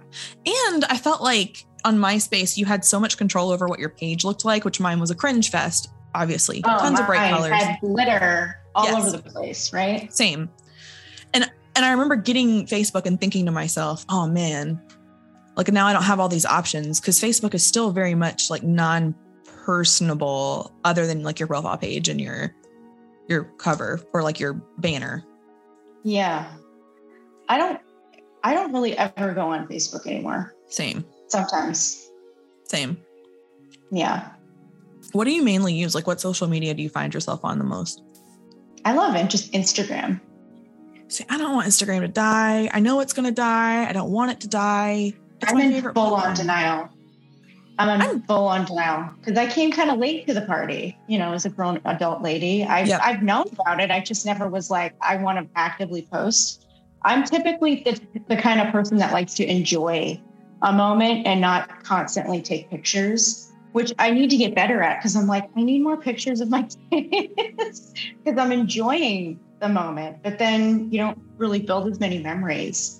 And 0.45 0.85
I 0.85 0.97
felt 0.97 1.21
like 1.21 1.65
on 1.83 1.97
MySpace 1.97 2.57
you 2.57 2.65
had 2.65 2.85
so 2.85 2.99
much 2.99 3.17
control 3.17 3.51
over 3.51 3.67
what 3.67 3.79
your 3.79 3.89
page 3.89 4.23
looked 4.23 4.45
like, 4.45 4.65
which 4.65 4.79
mine 4.79 4.99
was 4.99 5.11
a 5.11 5.15
cringe 5.15 5.51
fest, 5.51 5.89
obviously. 6.15 6.61
Oh, 6.63 6.77
Tons 6.79 6.99
of 6.99 7.05
bright 7.05 7.31
colors. 7.31 7.51
Had 7.51 7.79
glitter 7.81 8.59
all 8.75 8.85
Yes. 8.85 9.07
over 9.07 9.17
the 9.17 9.29
place, 9.29 9.73
right? 9.73 10.13
Same. 10.13 10.49
And 11.33 11.51
and 11.75 11.85
I 11.85 11.91
remember 11.91 12.15
getting 12.15 12.65
Facebook 12.65 13.05
and 13.05 13.19
thinking 13.19 13.45
to 13.45 13.51
myself, 13.51 14.05
oh 14.09 14.27
man, 14.27 14.81
like 15.57 15.67
now 15.69 15.87
I 15.87 15.93
don't 15.93 16.03
have 16.03 16.19
all 16.19 16.29
these 16.29 16.45
options 16.45 17.01
because 17.01 17.19
Facebook 17.19 17.55
is 17.55 17.65
still 17.65 17.91
very 17.91 18.13
much 18.13 18.51
like 18.51 18.61
non-personable 18.61 20.71
other 20.85 21.07
than 21.07 21.23
like 21.23 21.39
your 21.39 21.47
profile 21.47 21.77
page 21.77 22.07
and 22.07 22.21
your 22.21 22.53
your 23.27 23.45
cover 23.57 23.99
or 24.13 24.21
like 24.21 24.39
your 24.39 24.53
banner. 24.77 25.25
Yeah. 26.03 26.53
I 27.49 27.57
don't 27.57 27.79
I 28.43 28.53
don't 28.53 28.71
really 28.71 28.95
ever 28.97 29.33
go 29.33 29.47
on 29.47 29.67
Facebook 29.67 30.05
anymore. 30.05 30.53
Same. 30.67 31.03
Sometimes. 31.27 32.11
Same. 32.65 33.01
Yeah. 33.91 34.29
What 35.13 35.25
do 35.25 35.31
you 35.31 35.43
mainly 35.43 35.73
use? 35.73 35.95
Like 35.95 36.05
what 36.05 36.21
social 36.21 36.47
media 36.47 36.75
do 36.75 36.83
you 36.83 36.89
find 36.89 37.11
yourself 37.13 37.43
on 37.43 37.57
the 37.57 37.65
most? 37.65 38.03
I 38.85 38.93
love 38.93 39.15
it. 39.15 39.27
Just 39.29 39.51
Instagram. 39.53 40.21
See, 41.07 41.25
I 41.29 41.39
don't 41.39 41.53
want 41.53 41.67
Instagram 41.67 42.01
to 42.01 42.07
die. 42.07 42.69
I 42.71 42.79
know 42.79 42.99
it's 42.99 43.13
gonna 43.13 43.31
die. 43.31 43.89
I 43.89 43.91
don't 43.91 44.11
want 44.11 44.29
it 44.31 44.41
to 44.41 44.47
die. 44.47 45.15
It's 45.41 45.51
I'm 45.51 45.59
in 45.59 45.81
full 45.93 46.15
on 46.15 46.35
denial. 46.35 46.89
I'm 47.79 47.89
in 47.89 48.01
I'm- 48.01 48.21
full 48.23 48.47
on 48.47 48.65
denial 48.65 49.11
because 49.19 49.37
I 49.37 49.47
came 49.47 49.71
kind 49.71 49.91
of 49.91 49.99
late 49.99 50.27
to 50.27 50.33
the 50.33 50.41
party. 50.41 50.97
You 51.07 51.19
know, 51.19 51.33
as 51.33 51.45
a 51.45 51.49
grown 51.49 51.79
adult 51.85 52.21
lady, 52.21 52.63
I've. 52.63 52.89
I've 52.91 53.21
known 53.23 53.45
about 53.51 53.79
it. 53.79 53.91
I 53.91 53.99
just 53.99 54.25
never 54.25 54.47
was 54.47 54.69
like 54.71 54.95
I 55.01 55.17
want 55.17 55.39
to 55.39 55.47
actively 55.55 56.07
post. 56.11 56.65
I'm 57.03 57.23
typically 57.23 57.83
the, 57.83 57.99
the 58.27 58.35
kind 58.37 58.59
of 58.59 58.71
person 58.71 58.97
that 58.97 59.13
likes 59.13 59.35
to 59.35 59.45
enjoy 59.45 60.19
a 60.61 60.73
moment 60.73 61.27
and 61.27 61.39
not 61.39 61.83
constantly 61.83 62.41
take 62.41 62.69
pictures, 62.69 63.51
which 63.73 63.93
I 63.99 64.11
need 64.11 64.29
to 64.31 64.37
get 64.37 64.55
better 64.55 64.81
at 64.81 64.99
because 64.99 65.15
I'm 65.15 65.27
like 65.27 65.49
I 65.55 65.61
need 65.61 65.83
more 65.83 65.97
pictures 65.97 66.41
of 66.41 66.49
my 66.49 66.63
kids 66.91 67.93
because 68.23 68.39
I'm 68.39 68.51
enjoying 68.51 69.39
the 69.59 69.69
moment, 69.69 70.17
but 70.23 70.39
then 70.39 70.91
you 70.91 70.99
don't 70.99 71.19
really 71.37 71.59
build 71.59 71.87
as 71.87 71.99
many 71.99 72.19
memories. 72.19 72.96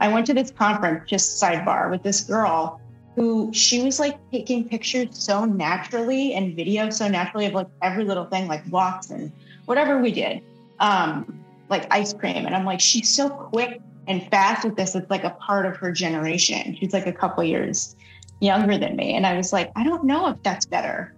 I 0.00 0.08
went 0.08 0.26
to 0.26 0.34
this 0.34 0.50
conference, 0.50 1.08
just 1.08 1.42
sidebar, 1.42 1.90
with 1.90 2.02
this 2.02 2.22
girl 2.22 2.80
who 3.16 3.52
she 3.52 3.82
was 3.82 4.00
like 4.00 4.18
taking 4.30 4.68
pictures 4.68 5.08
so 5.12 5.44
naturally 5.44 6.34
and 6.34 6.56
video 6.56 6.88
so 6.90 7.06
naturally 7.08 7.46
of 7.46 7.52
like 7.52 7.68
every 7.82 8.04
little 8.04 8.24
thing, 8.24 8.48
like 8.48 8.62
walks 8.70 9.10
and 9.10 9.30
whatever 9.66 9.98
we 9.98 10.10
did, 10.10 10.42
um, 10.78 11.44
like 11.68 11.86
ice 11.92 12.14
cream. 12.14 12.46
And 12.46 12.54
I'm 12.54 12.64
like, 12.64 12.80
she's 12.80 13.08
so 13.08 13.28
quick 13.28 13.80
and 14.06 14.26
fast 14.30 14.64
with 14.64 14.76
this. 14.76 14.94
It's 14.94 15.10
like 15.10 15.24
a 15.24 15.30
part 15.30 15.66
of 15.66 15.76
her 15.76 15.92
generation. 15.92 16.76
She's 16.78 16.94
like 16.94 17.06
a 17.06 17.12
couple 17.12 17.44
years 17.44 17.94
younger 18.40 18.78
than 18.78 18.96
me. 18.96 19.14
And 19.14 19.26
I 19.26 19.36
was 19.36 19.52
like, 19.52 19.70
I 19.76 19.84
don't 19.84 20.04
know 20.04 20.28
if 20.28 20.42
that's 20.42 20.64
better. 20.64 21.14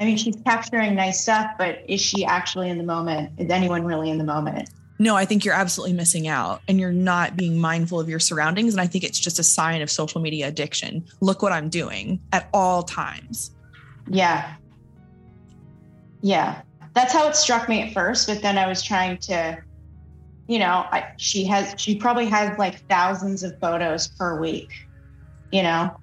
I 0.00 0.04
mean, 0.04 0.16
she's 0.16 0.36
capturing 0.44 0.94
nice 0.94 1.22
stuff, 1.22 1.52
but 1.58 1.78
is 1.88 2.00
she 2.00 2.24
actually 2.24 2.70
in 2.70 2.78
the 2.78 2.84
moment? 2.84 3.32
Is 3.38 3.50
anyone 3.50 3.84
really 3.84 4.10
in 4.10 4.18
the 4.18 4.24
moment? 4.24 4.68
No, 4.98 5.14
I 5.14 5.24
think 5.26 5.44
you're 5.44 5.54
absolutely 5.54 5.94
missing 5.94 6.26
out 6.26 6.62
and 6.68 6.80
you're 6.80 6.92
not 6.92 7.36
being 7.36 7.58
mindful 7.58 8.00
of 8.00 8.08
your 8.08 8.18
surroundings. 8.18 8.72
And 8.72 8.80
I 8.80 8.86
think 8.86 9.04
it's 9.04 9.18
just 9.18 9.38
a 9.38 9.42
sign 9.42 9.82
of 9.82 9.90
social 9.90 10.20
media 10.20 10.48
addiction. 10.48 11.04
Look 11.20 11.42
what 11.42 11.52
I'm 11.52 11.68
doing 11.68 12.20
at 12.32 12.48
all 12.54 12.82
times. 12.82 13.50
Yeah. 14.08 14.54
Yeah. 16.22 16.62
That's 16.94 17.12
how 17.12 17.28
it 17.28 17.36
struck 17.36 17.68
me 17.68 17.82
at 17.82 17.92
first. 17.92 18.26
But 18.26 18.40
then 18.40 18.56
I 18.56 18.66
was 18.66 18.82
trying 18.82 19.18
to, 19.18 19.58
you 20.48 20.58
know, 20.58 20.86
I, 20.90 21.12
she 21.18 21.44
has, 21.44 21.74
she 21.76 21.96
probably 21.96 22.26
has 22.26 22.56
like 22.58 22.88
thousands 22.88 23.42
of 23.42 23.58
photos 23.60 24.08
per 24.08 24.40
week, 24.40 24.70
you 25.52 25.62
know, 25.62 25.94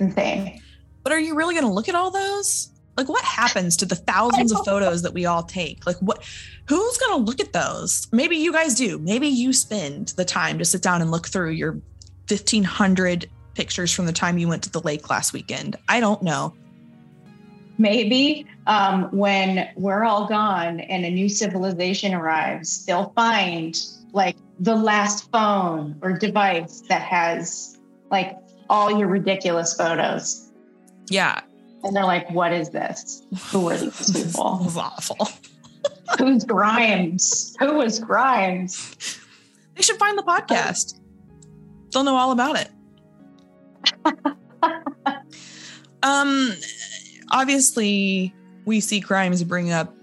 insane. 0.00 0.60
But 1.02 1.12
are 1.12 1.18
you 1.18 1.34
really 1.34 1.54
going 1.54 1.66
to 1.66 1.72
look 1.72 1.88
at 1.88 1.94
all 1.94 2.10
those? 2.10 2.71
Like, 2.96 3.08
what 3.08 3.24
happens 3.24 3.76
to 3.78 3.86
the 3.86 3.94
thousands 3.94 4.52
of 4.52 4.64
photos 4.64 5.02
that 5.02 5.14
we 5.14 5.24
all 5.24 5.42
take? 5.42 5.86
Like, 5.86 5.96
what, 5.98 6.22
who's 6.66 6.98
going 6.98 7.18
to 7.18 7.24
look 7.24 7.40
at 7.40 7.52
those? 7.52 8.06
Maybe 8.12 8.36
you 8.36 8.52
guys 8.52 8.74
do. 8.74 8.98
Maybe 8.98 9.28
you 9.28 9.52
spend 9.52 10.08
the 10.08 10.24
time 10.24 10.58
to 10.58 10.64
sit 10.64 10.82
down 10.82 11.00
and 11.00 11.10
look 11.10 11.26
through 11.28 11.50
your 11.50 11.72
1500 12.28 13.30
pictures 13.54 13.92
from 13.92 14.06
the 14.06 14.12
time 14.12 14.38
you 14.38 14.48
went 14.48 14.62
to 14.64 14.70
the 14.70 14.80
lake 14.80 15.08
last 15.10 15.32
weekend. 15.32 15.76
I 15.88 16.00
don't 16.00 16.22
know. 16.22 16.54
Maybe 17.78 18.46
um, 18.66 19.04
when 19.10 19.70
we're 19.76 20.04
all 20.04 20.26
gone 20.26 20.80
and 20.80 21.04
a 21.04 21.10
new 21.10 21.28
civilization 21.28 22.14
arrives, 22.14 22.84
they'll 22.84 23.12
find 23.16 23.78
like 24.12 24.36
the 24.60 24.74
last 24.74 25.30
phone 25.32 25.98
or 26.02 26.12
device 26.12 26.82
that 26.88 27.02
has 27.02 27.78
like 28.10 28.36
all 28.68 28.96
your 28.96 29.08
ridiculous 29.08 29.74
photos. 29.74 30.50
Yeah. 31.08 31.40
And 31.84 31.96
they're 31.96 32.04
like, 32.04 32.30
what 32.30 32.52
is 32.52 32.70
this? 32.70 33.22
Who 33.50 33.68
are 33.70 33.76
these 33.76 34.12
people? 34.24 34.60
was 34.64 34.76
awful. 34.76 35.28
Who's 36.18 36.44
Grimes? 36.44 37.56
Who 37.58 37.74
was 37.74 37.98
Grimes? 37.98 39.18
They 39.74 39.82
should 39.82 39.96
find 39.96 40.16
the 40.18 40.22
podcast. 40.22 41.00
They'll 41.92 42.04
know 42.04 42.16
all 42.16 42.32
about 42.32 42.58
it. 42.58 42.70
um, 46.02 46.52
obviously, 47.30 48.34
we 48.64 48.80
see 48.80 49.00
Grimes 49.00 49.42
bring 49.44 49.72
up 49.72 49.94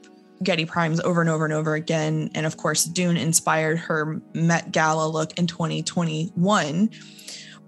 Geidi 0.44 0.68
Primes 0.68 1.00
over 1.02 1.22
and 1.22 1.30
over 1.30 1.46
and 1.46 1.54
over 1.54 1.76
again, 1.76 2.30
and 2.34 2.46
of 2.46 2.58
course, 2.58 2.86
Dune 2.86 3.18
inspired 3.18 3.78
her 3.78 4.22
Met 4.34 4.72
Gala 4.72 5.08
look 5.08 5.38
in 5.38 5.48
2021, 5.48 6.90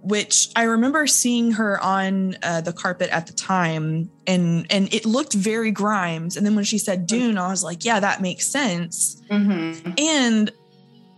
which 0.03 0.49
I 0.55 0.63
remember 0.63 1.05
seeing 1.07 1.51
her 1.51 1.79
on 1.81 2.35
uh, 2.43 2.61
the 2.61 2.73
carpet 2.73 3.09
at 3.11 3.27
the 3.27 3.33
time, 3.33 4.09
and 4.27 4.65
and 4.71 4.93
it 4.93 5.05
looked 5.05 5.33
very 5.33 5.71
Grimes. 5.71 6.35
And 6.37 6.45
then 6.45 6.55
when 6.55 6.63
she 6.65 6.77
said 6.77 7.05
Dune, 7.07 7.37
I 7.37 7.49
was 7.49 7.63
like, 7.63 7.85
yeah, 7.85 7.99
that 7.99 8.21
makes 8.21 8.47
sense 8.47 9.21
Mm-hmm. 9.29 9.91
and 9.97 10.51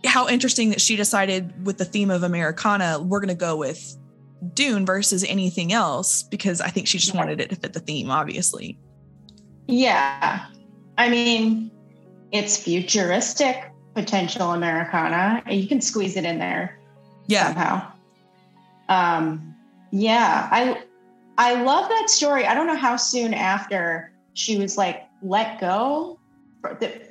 how 0.04 0.28
interesting 0.28 0.68
that 0.70 0.80
she 0.82 0.96
decided 0.96 1.64
with 1.64 1.78
the 1.78 1.84
theme 1.86 2.10
of 2.10 2.22
Americana, 2.22 3.00
we're 3.00 3.20
going 3.20 3.28
to 3.30 3.34
go 3.34 3.56
with 3.56 3.96
Dune 4.52 4.84
versus 4.84 5.24
anything 5.24 5.72
else 5.72 6.22
because 6.22 6.60
I 6.60 6.68
think 6.68 6.86
she 6.86 6.98
just 6.98 7.14
wanted 7.14 7.40
it 7.40 7.48
to 7.48 7.56
fit 7.56 7.72
the 7.72 7.80
theme, 7.80 8.10
obviously. 8.10 8.78
Yeah. 9.66 10.44
I 10.98 11.08
mean, 11.08 11.70
it's 12.32 12.56
futuristic 12.58 13.70
potential 13.94 14.52
Americana. 14.52 15.42
You 15.50 15.66
can 15.66 15.80
squeeze 15.80 16.16
it 16.18 16.24
in 16.26 16.38
there 16.38 16.78
Yeah. 17.26 17.46
somehow. 17.46 17.92
Um, 18.88 19.54
yeah, 19.90 20.48
I 20.50 20.82
I 21.38 21.62
love 21.62 21.88
that 21.88 22.10
story. 22.10 22.46
I 22.46 22.54
don't 22.54 22.66
know 22.66 22.76
how 22.76 22.96
soon 22.96 23.34
after 23.34 24.12
she 24.34 24.56
was 24.58 24.76
like 24.76 25.04
let 25.22 25.60
go 25.60 26.18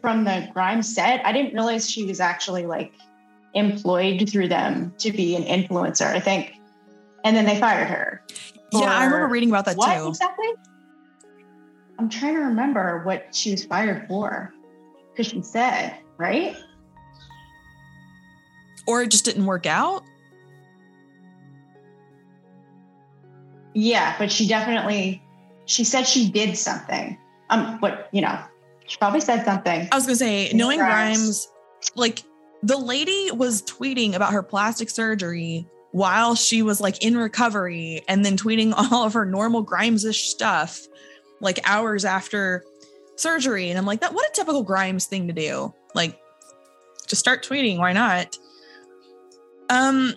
from 0.01 0.23
the 0.23 0.49
Grimes 0.53 0.93
set. 0.93 1.25
I 1.25 1.31
didn't 1.31 1.53
realize 1.53 1.89
she 1.89 2.05
was 2.05 2.19
actually 2.19 2.65
like 2.65 2.93
employed 3.53 4.29
through 4.29 4.47
them 4.47 4.93
to 4.97 5.11
be 5.11 5.35
an 5.35 5.43
influencer. 5.43 6.07
I 6.07 6.19
think, 6.19 6.55
and 7.23 7.35
then 7.35 7.45
they 7.45 7.59
fired 7.59 7.87
her. 7.87 8.23
Yeah, 8.71 8.91
I 8.91 9.05
remember 9.05 9.27
reading 9.27 9.49
about 9.49 9.65
that 9.65 9.77
what 9.77 9.95
too. 9.95 10.07
exactly? 10.09 10.49
I'm 11.99 12.09
trying 12.09 12.33
to 12.33 12.41
remember 12.41 13.03
what 13.03 13.33
she 13.35 13.51
was 13.51 13.63
fired 13.65 14.07
for 14.07 14.53
because 15.11 15.27
she 15.27 15.41
said 15.41 15.95
right. 16.17 16.55
Or 18.87 19.03
it 19.03 19.11
just 19.11 19.25
didn't 19.25 19.45
work 19.45 19.65
out. 19.65 20.03
Yeah, 23.73 24.15
but 24.17 24.31
she 24.31 24.47
definitely 24.47 25.21
she 25.65 25.83
said 25.83 26.03
she 26.03 26.29
did 26.29 26.57
something. 26.57 27.17
Um, 27.49 27.77
but 27.81 28.09
you 28.11 28.21
know, 28.21 28.39
she 28.87 28.97
probably 28.97 29.21
said 29.21 29.45
something. 29.45 29.87
I 29.91 29.95
was 29.95 30.05
gonna 30.05 30.15
say, 30.15 30.49
In 30.49 30.57
knowing 30.57 30.79
Grimes. 30.79 31.17
Grimes, 31.17 31.47
like 31.95 32.23
the 32.61 32.77
lady 32.77 33.29
was 33.31 33.61
tweeting 33.61 34.13
about 34.13 34.33
her 34.33 34.43
plastic 34.43 34.89
surgery 34.89 35.67
while 35.91 36.33
she 36.33 36.63
was 36.63 36.81
like 36.81 37.03
in 37.03 37.15
recovery, 37.15 38.03
and 38.07 38.25
then 38.25 38.37
tweeting 38.37 38.73
all 38.91 39.05
of 39.05 39.13
her 39.13 39.25
normal 39.25 39.61
Grimes-ish 39.61 40.23
stuff 40.23 40.87
like 41.39 41.59
hours 41.65 42.05
after 42.05 42.63
surgery. 43.15 43.69
And 43.69 43.77
I'm 43.77 43.85
like, 43.85 44.01
that 44.01 44.13
what 44.13 44.27
a 44.27 44.33
typical 44.33 44.63
Grimes 44.63 45.05
thing 45.05 45.27
to 45.27 45.33
do. 45.33 45.73
Like, 45.93 46.19
just 47.07 47.19
start 47.19 47.45
tweeting. 47.45 47.77
Why 47.77 47.93
not? 47.93 48.37
Um, 49.69 50.15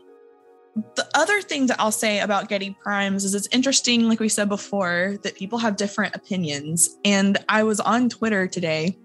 the 0.94 1.08
other 1.14 1.40
thing 1.40 1.66
that 1.66 1.80
I'll 1.80 1.92
say 1.92 2.20
about 2.20 2.48
Geidi 2.48 2.76
Primes 2.78 3.24
is 3.24 3.34
it's 3.34 3.48
interesting, 3.50 4.08
like 4.08 4.20
we 4.20 4.28
said 4.28 4.48
before, 4.48 5.16
that 5.22 5.34
people 5.34 5.58
have 5.58 5.76
different 5.76 6.14
opinions. 6.14 6.96
And 7.04 7.38
I 7.48 7.62
was 7.62 7.80
on 7.80 8.08
Twitter 8.08 8.46
today 8.46 8.98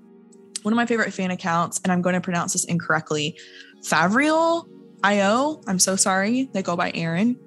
one 0.64 0.74
of 0.74 0.76
my 0.76 0.86
favorite 0.86 1.14
fan 1.14 1.32
accounts, 1.32 1.80
and 1.84 1.92
I'm 1.92 2.02
going 2.02 2.14
to 2.14 2.22
pronounce 2.22 2.54
this 2.54 2.66
incorrectly. 2.66 3.38
Favriel 3.82 4.68
IO, 5.04 5.62
I'm 5.68 5.80
so 5.80 5.96
sorry. 5.96 6.50
They 6.54 6.62
go 6.62 6.76
by 6.76 6.92
Aaron. 6.94 7.40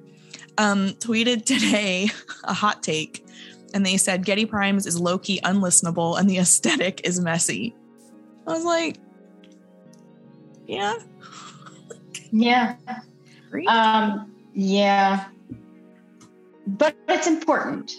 Um, 0.58 0.90
tweeted 0.94 1.44
today 1.44 2.08
a 2.44 2.52
hot 2.52 2.82
take, 2.82 3.24
and 3.72 3.84
they 3.84 3.96
said 3.96 4.24
Geidi 4.24 4.48
Primes 4.48 4.86
is 4.86 4.98
low 5.00 5.18
key 5.18 5.40
unlistenable 5.44 6.18
and 6.18 6.28
the 6.28 6.38
aesthetic 6.38 7.00
is 7.04 7.20
messy. 7.20 7.74
I 8.46 8.52
was 8.52 8.64
like, 8.64 8.98
yeah, 10.66 10.94
Yeah, 12.30 12.76
agree. 13.54 13.66
um, 13.66 14.32
yeah, 14.52 15.26
but 16.66 16.96
it's 17.08 17.26
important. 17.26 17.92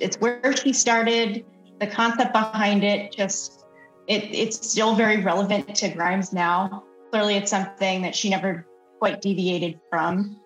It's 0.00 0.20
where 0.20 0.56
she 0.56 0.72
started. 0.72 1.44
The 1.80 1.86
concept 1.86 2.32
behind 2.32 2.84
it 2.84 3.12
just 3.12 3.64
it 4.06 4.24
it's 4.34 4.70
still 4.70 4.94
very 4.94 5.22
relevant 5.22 5.74
to 5.76 5.88
Grimes 5.88 6.32
now. 6.32 6.84
Clearly, 7.10 7.36
it's 7.36 7.50
something 7.50 8.02
that 8.02 8.14
she 8.14 8.30
never 8.30 8.66
quite 8.98 9.20
deviated 9.20 9.80
from. 9.88 10.36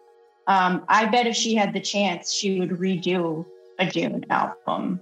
Um, 0.47 0.85
I 0.89 1.07
bet 1.07 1.27
if 1.27 1.35
she 1.35 1.55
had 1.55 1.73
the 1.73 1.81
chance, 1.81 2.33
she 2.33 2.61
would 2.61 2.71
redo 2.71 3.45
a 3.79 3.87
Dune 3.87 4.25
album. 4.31 5.01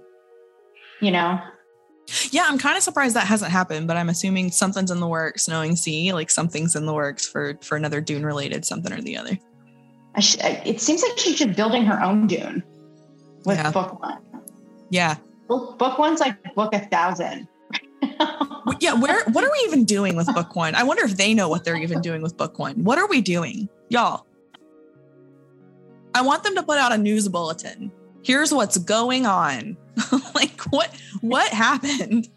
You 0.99 1.11
know, 1.11 1.39
yeah, 2.31 2.45
I'm 2.47 2.57
kind 2.57 2.75
of 2.77 2.83
surprised 2.83 3.15
that 3.15 3.27
hasn't 3.27 3.51
happened, 3.51 3.87
but 3.87 3.97
I'm 3.97 4.09
assuming 4.09 4.51
something's 4.51 4.91
in 4.91 4.99
the 4.99 5.07
works. 5.07 5.47
Knowing 5.47 5.75
C, 5.75 6.11
like 6.13 6.29
something's 6.29 6.75
in 6.75 6.85
the 6.85 6.93
works 6.93 7.27
for 7.27 7.57
for 7.61 7.75
another 7.75 8.01
Dune 8.01 8.25
related 8.25 8.65
something 8.65 8.91
or 8.91 9.01
the 9.01 9.17
other. 9.17 9.37
I 10.15 10.19
sh- 10.19 10.37
it 10.41 10.79
seems 10.81 11.01
like 11.01 11.17
she's 11.17 11.37
just 11.39 11.55
building 11.55 11.85
her 11.85 12.01
own 12.03 12.27
Dune 12.27 12.61
with 13.45 13.57
Yeah. 13.57 13.71
book 13.71 14.01
one. 14.01 14.19
Yeah, 14.89 15.15
Book, 15.47 15.79
book 15.79 15.97
one's 15.97 16.19
like 16.19 16.53
book 16.55 16.73
a 16.73 16.79
thousand. 16.79 17.47
yeah 18.79 18.93
where 18.93 19.23
what 19.31 19.43
are 19.43 19.51
we 19.51 19.57
even 19.65 19.85
doing 19.85 20.15
with 20.15 20.27
book 20.35 20.55
one 20.55 20.75
i 20.75 20.83
wonder 20.83 21.03
if 21.03 21.15
they 21.17 21.33
know 21.33 21.47
what 21.49 21.63
they're 21.63 21.77
even 21.77 22.01
doing 22.01 22.21
with 22.21 22.35
book 22.37 22.59
one 22.59 22.83
what 22.83 22.97
are 22.99 23.07
we 23.07 23.21
doing 23.21 23.67
y'all 23.89 24.25
i 26.13 26.21
want 26.21 26.43
them 26.43 26.53
to 26.55 26.61
put 26.63 26.77
out 26.77 26.91
a 26.91 26.97
news 26.97 27.27
bulletin 27.29 27.91
here's 28.23 28.53
what's 28.53 28.77
going 28.77 29.25
on 29.25 29.75
like 30.35 30.59
what 30.69 30.93
what 31.23 31.51
happened 31.51 32.27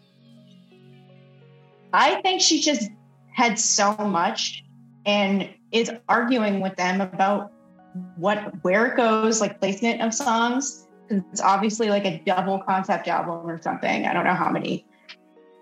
I 1.93 2.21
think 2.21 2.41
she 2.41 2.61
just 2.61 2.89
had 3.33 3.57
so 3.59 3.95
much 3.95 4.63
and 5.05 5.49
is 5.71 5.91
arguing 6.09 6.59
with 6.59 6.75
them 6.75 7.01
about 7.01 7.51
what 8.17 8.53
where 8.63 8.87
it 8.87 8.97
goes, 8.97 9.41
like 9.41 9.59
placement 9.59 10.01
of 10.01 10.13
songs. 10.13 10.85
It's 11.09 11.41
obviously 11.41 11.89
like 11.89 12.05
a 12.05 12.21
double 12.25 12.59
concept 12.59 13.07
album 13.07 13.49
or 13.49 13.61
something. 13.61 14.05
I 14.05 14.13
don't 14.13 14.25
know 14.25 14.33
how 14.33 14.51
many. 14.51 14.85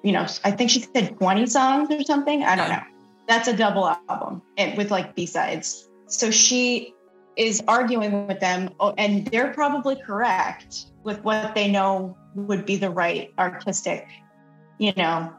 You 0.04 0.12
know, 0.12 0.26
I 0.44 0.52
think 0.52 0.70
she 0.70 0.82
said 0.82 1.18
20 1.18 1.46
songs 1.48 1.90
or 1.92 2.04
something. 2.04 2.44
I 2.44 2.56
don't 2.56 2.70
know. 2.70 2.84
That's 3.28 3.48
a 3.48 3.56
double 3.56 3.88
album 4.10 4.42
with 4.76 4.92
like 4.92 5.16
B-sides. 5.16 5.90
So 6.08 6.30
she 6.32 6.94
is 7.36 7.64
arguing 7.68 8.28
with 8.28 8.40
them 8.40 8.70
oh, 8.80 8.94
and 8.98 9.26
they're 9.28 9.52
probably 9.54 9.96
correct 9.96 10.88
with 11.04 11.24
what 11.24 11.56
they 11.56 11.72
know 11.72 12.16
would 12.36 12.66
be 12.66 12.76
the 12.76 12.90
right 12.90 13.34
artistic, 13.40 14.08
you 14.78 14.94
know, 14.98 15.32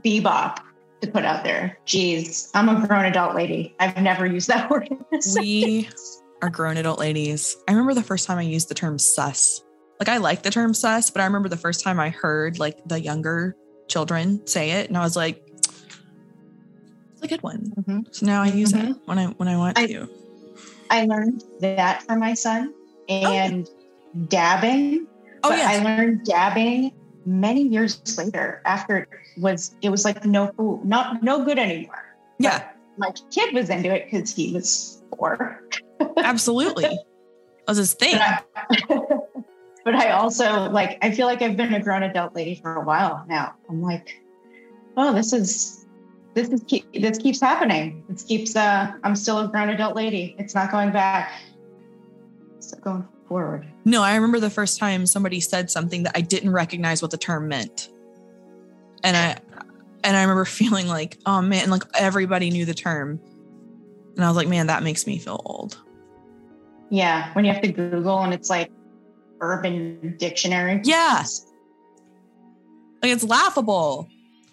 bebop 0.00 0.58
to 1.00 1.08
put 1.08 1.24
out 1.24 1.44
there. 1.44 1.78
Jeez, 1.86 2.50
I'm 2.54 2.68
a 2.68 2.86
grown 2.86 3.04
adult 3.04 3.34
lady. 3.36 3.74
I've 3.78 3.96
never 4.02 4.26
used 4.26 4.48
that 4.48 4.68
word. 4.70 4.88
We- 5.36 5.88
are 6.40 6.50
grown 6.50 6.76
adult 6.76 7.00
ladies 7.00 7.56
i 7.66 7.72
remember 7.72 7.92
the 7.94 8.02
first 8.02 8.24
time 8.24 8.38
i 8.38 8.42
used 8.42 8.68
the 8.68 8.74
term 8.74 8.96
sus 8.96 9.60
like 9.98 10.08
i 10.08 10.18
like 10.18 10.44
the 10.44 10.50
term 10.50 10.72
sus 10.72 11.10
but 11.10 11.20
i 11.20 11.24
remember 11.24 11.48
the 11.48 11.56
first 11.56 11.82
time 11.82 11.98
i 11.98 12.10
heard 12.10 12.60
like 12.60 12.78
the 12.86 13.00
younger 13.00 13.56
children 13.88 14.46
say 14.46 14.70
it 14.70 14.86
and 14.86 14.96
i 14.96 15.00
was 15.00 15.16
like 15.16 15.42
it's 15.50 17.22
a 17.22 17.26
good 17.26 17.42
one 17.42 17.72
Mhm. 17.80 18.04
so 18.14 18.24
now 18.24 18.40
i 18.40 18.46
use 18.46 18.72
it 18.72 18.78
Mhm. 18.78 19.00
when 19.06 19.18
i 19.18 19.26
when 19.26 19.48
i 19.48 19.56
want 19.56 19.76
I- 19.80 19.86
to 19.88 20.08
I 20.90 21.06
learned 21.06 21.42
that 21.58 22.04
from 22.04 22.20
my 22.20 22.34
son 22.34 22.72
and 23.08 23.68
dabbing. 24.28 25.08
Oh 25.48 25.50
but 25.50 25.58
yeah 25.58 25.68
I 25.70 25.82
learned 25.82 26.24
dabbing 26.24 26.92
many 27.26 27.62
years 27.62 28.16
later 28.16 28.62
after 28.64 28.98
it 28.98 29.08
was 29.36 29.74
it 29.82 29.90
was 29.90 30.04
like 30.04 30.24
no 30.24 30.48
food, 30.56 30.84
not 30.84 31.22
no 31.22 31.44
good 31.44 31.58
anymore. 31.58 32.16
yeah 32.38 32.70
But 32.96 32.98
my 32.98 33.12
kid 33.30 33.54
was 33.54 33.70
into 33.70 33.94
it 33.94 34.10
because 34.10 34.34
he 34.34 34.52
was 34.52 35.02
four. 35.16 35.62
absolutely 36.18 36.84
that 36.84 37.04
was 37.66 37.78
his 37.78 37.94
thing 37.94 38.18
But 39.84 39.94
I, 39.94 40.10
also 40.10 40.68
like 40.70 40.98
I 41.00 41.10
feel 41.12 41.26
like 41.26 41.40
I've 41.40 41.56
been 41.56 41.72
a 41.72 41.80
grown 41.80 42.02
adult 42.02 42.34
lady 42.34 42.56
for 42.56 42.74
a 42.74 42.84
while 42.84 43.24
now. 43.26 43.54
I'm 43.70 43.80
like, 43.80 44.20
oh, 44.98 45.14
this 45.14 45.32
is 45.32 45.86
this 46.34 46.50
is 46.50 46.62
keep, 46.66 46.92
this 46.92 47.16
keeps 47.16 47.40
happening. 47.40 48.04
This 48.06 48.22
keeps 48.22 48.54
uh 48.54 48.92
I'm 49.02 49.16
still 49.16 49.38
a 49.38 49.48
grown 49.48 49.70
adult 49.70 49.96
lady. 49.96 50.36
It's 50.38 50.54
not 50.54 50.70
going 50.70 50.92
back. 50.92 51.32
It's 52.58 52.74
going 52.74 53.08
forward. 53.28 53.66
No, 53.84 54.02
I 54.02 54.14
remember 54.14 54.40
the 54.40 54.50
first 54.50 54.78
time 54.78 55.06
somebody 55.06 55.40
said 55.40 55.70
something 55.70 56.02
that 56.04 56.12
I 56.16 56.20
didn't 56.20 56.50
recognize 56.50 57.02
what 57.02 57.10
the 57.10 57.18
term 57.18 57.48
meant. 57.48 57.90
And 59.04 59.16
I 59.16 59.38
and 60.02 60.16
I 60.16 60.22
remember 60.22 60.44
feeling 60.46 60.88
like, 60.88 61.18
oh 61.26 61.42
man, 61.42 61.70
like 61.70 61.84
everybody 61.94 62.50
knew 62.50 62.64
the 62.64 62.74
term. 62.74 63.20
And 64.16 64.24
I 64.24 64.28
was 64.28 64.36
like, 64.36 64.48
man, 64.48 64.66
that 64.66 64.82
makes 64.82 65.06
me 65.06 65.18
feel 65.18 65.40
old. 65.44 65.78
Yeah, 66.90 67.32
when 67.34 67.44
you 67.44 67.52
have 67.52 67.62
to 67.62 67.70
Google 67.70 68.18
and 68.20 68.32
it's 68.32 68.50
like 68.50 68.70
Urban 69.40 70.16
Dictionary. 70.18 70.80
Yeah. 70.84 71.24
Like 73.02 73.12
it's 73.12 73.24
laughable. 73.24 74.08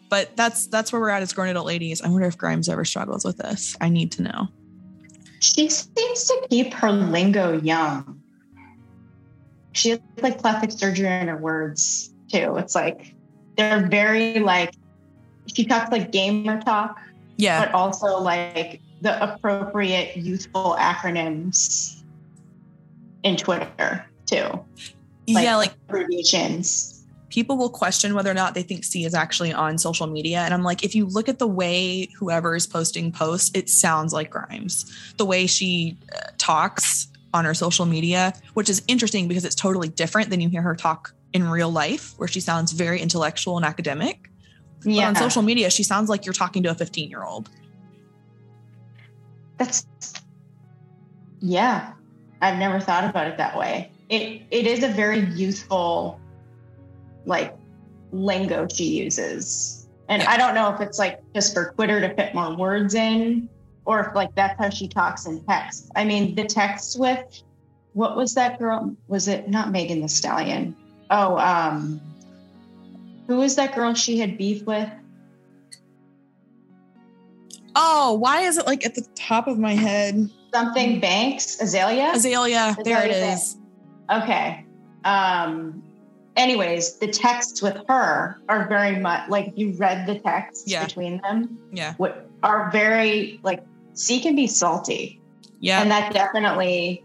But 0.09 0.35
that's 0.37 0.67
that's 0.67 0.93
where 0.93 1.01
we're 1.01 1.09
at 1.09 1.23
as 1.23 1.33
grown 1.33 1.47
adult 1.47 1.65
ladies. 1.65 2.01
I 2.01 2.09
wonder 2.09 2.27
if 2.27 2.37
Grimes 2.37 2.69
ever 2.69 2.85
struggles 2.85 3.25
with 3.25 3.37
this. 3.37 3.75
I 3.81 3.89
need 3.89 4.11
to 4.13 4.21
know. 4.21 4.47
She 5.39 5.69
seems 5.69 6.25
to 6.25 6.47
keep 6.49 6.73
her 6.73 6.91
lingo 6.91 7.59
young. 7.61 8.21
She 9.75 9.89
has 9.91 9.99
like 10.21 10.39
plastic 10.39 10.71
surgery 10.71 11.07
in 11.07 11.27
her 11.27 11.37
words 11.37 12.13
too. 12.31 12.55
It's 12.57 12.75
like 12.75 13.13
they're 13.57 13.87
very 13.87 14.39
like 14.39 14.73
she 15.53 15.65
talks 15.65 15.91
like 15.91 16.11
gamer 16.11 16.61
talk, 16.61 16.99
Yeah. 17.37 17.63
but 17.65 17.73
also 17.73 18.19
like 18.19 18.81
the 19.01 19.21
appropriate 19.21 20.17
youthful 20.17 20.75
acronyms 20.79 22.01
in 23.23 23.35
Twitter 23.35 24.05
too. 24.25 24.63
yeah, 25.27 25.55
like 25.57 25.73
abbreviations. 25.89 27.05
people 27.29 27.57
will 27.57 27.69
question 27.69 28.13
whether 28.15 28.31
or 28.31 28.33
not 28.33 28.53
they 28.53 28.63
think 28.63 28.83
C 28.83 29.03
is 29.03 29.13
actually 29.13 29.51
on 29.51 29.77
social 29.77 30.07
media. 30.07 30.39
And 30.39 30.53
I'm 30.53 30.63
like, 30.63 30.83
if 30.83 30.95
you 30.95 31.05
look 31.05 31.27
at 31.27 31.37
the 31.37 31.47
way 31.47 32.07
whoever 32.17 32.55
is 32.55 32.65
posting 32.65 33.11
posts, 33.11 33.51
it 33.53 33.69
sounds 33.69 34.13
like 34.13 34.29
Grimes. 34.31 34.85
The 35.17 35.25
way 35.25 35.45
she 35.45 35.97
uh, 36.15 36.29
talks 36.37 37.07
on 37.35 37.45
her 37.45 37.53
social 37.53 37.85
media, 37.85 38.33
which 38.53 38.69
is 38.69 38.81
interesting 38.87 39.27
because 39.27 39.43
it's 39.45 39.55
totally 39.55 39.89
different 39.89 40.29
than 40.29 40.39
you 40.39 40.49
hear 40.49 40.61
her 40.61 40.75
talk 40.75 41.13
in 41.33 41.47
real 41.47 41.69
life, 41.69 42.13
where 42.17 42.27
she 42.27 42.39
sounds 42.39 42.71
very 42.71 43.01
intellectual 43.01 43.57
and 43.57 43.65
academic. 43.65 44.29
Yeah. 44.83 45.11
But 45.11 45.21
on 45.21 45.29
social 45.29 45.41
media, 45.41 45.69
she 45.69 45.83
sounds 45.83 46.09
like 46.09 46.25
you're 46.25 46.33
talking 46.33 46.63
to 46.63 46.71
a 46.71 46.75
15 46.75 47.09
year 47.09 47.23
old. 47.23 47.49
That's, 49.57 49.85
yeah, 51.41 51.93
I've 52.41 52.57
never 52.57 52.79
thought 52.79 53.03
about 53.03 53.27
it 53.27 53.37
that 53.37 53.57
way. 53.57 53.91
It 54.09 54.43
It 54.51 54.65
is 54.65 54.83
a 54.83 54.89
very 54.89 55.19
youthful, 55.19 56.19
like, 57.25 57.55
lingo 58.11 58.67
she 58.73 58.85
uses. 58.85 59.87
And 60.07 60.21
yeah. 60.21 60.31
I 60.31 60.37
don't 60.37 60.55
know 60.55 60.73
if 60.73 60.79
it's 60.79 60.99
like 60.99 61.21
just 61.33 61.53
for 61.53 61.73
Twitter 61.73 61.99
to 61.99 62.13
fit 62.13 62.33
more 62.33 62.55
words 62.55 62.93
in 62.93 63.49
or 63.85 63.99
if 63.99 64.15
like 64.15 64.33
that's 64.35 64.59
how 64.59 64.69
she 64.69 64.87
talks 64.87 65.25
in 65.25 65.43
text. 65.45 65.91
I 65.95 66.03
mean, 66.03 66.35
the 66.35 66.45
text 66.45 66.99
with 66.99 67.43
what 67.93 68.17
was 68.17 68.33
that 68.33 68.59
girl? 68.59 68.95
Was 69.07 69.27
it 69.27 69.47
not 69.47 69.71
Megan 69.71 70.01
Thee 70.01 70.07
Stallion? 70.07 70.75
Oh, 71.09 71.37
um, 71.37 72.01
who 73.27 73.37
was 73.37 73.55
that 73.55 73.73
girl 73.75 73.93
she 73.93 74.19
had 74.19 74.37
beef 74.37 74.65
with? 74.65 74.89
Oh, 77.75 78.13
why 78.13 78.41
is 78.41 78.57
it 78.57 78.65
like 78.65 78.85
at 78.85 78.95
the 78.95 79.05
top 79.15 79.47
of 79.47 79.59
my 79.59 79.73
head? 79.73 80.29
Something 80.53 80.99
Banks, 80.99 81.57
Azealia. 81.57 82.13
Azealia, 82.13 82.75
Azealia 82.75 82.83
there 82.83 83.05
it 83.05 83.11
is. 83.11 83.57
Okay. 84.09 84.65
Um, 85.03 85.83
anyways, 86.37 86.97
the 86.97 87.07
texts 87.07 87.61
with 87.61 87.77
her 87.87 88.37
are 88.47 88.67
very 88.67 88.97
much 88.99 89.29
like 89.29 89.53
you 89.55 89.73
read 89.73 90.07
the 90.07 90.19
texts 90.19 90.69
yeah. 90.69 90.85
between 90.85 91.21
them. 91.21 91.57
Yeah. 91.71 91.93
What 91.97 92.29
are 92.43 92.71
very 92.71 93.39
like 93.43 93.63
C 93.95 94.19
can 94.19 94.35
be 94.35 94.47
salty. 94.47 95.21
Yeah. 95.59 95.81
And 95.81 95.89
that 95.89 96.13
definitely 96.13 97.03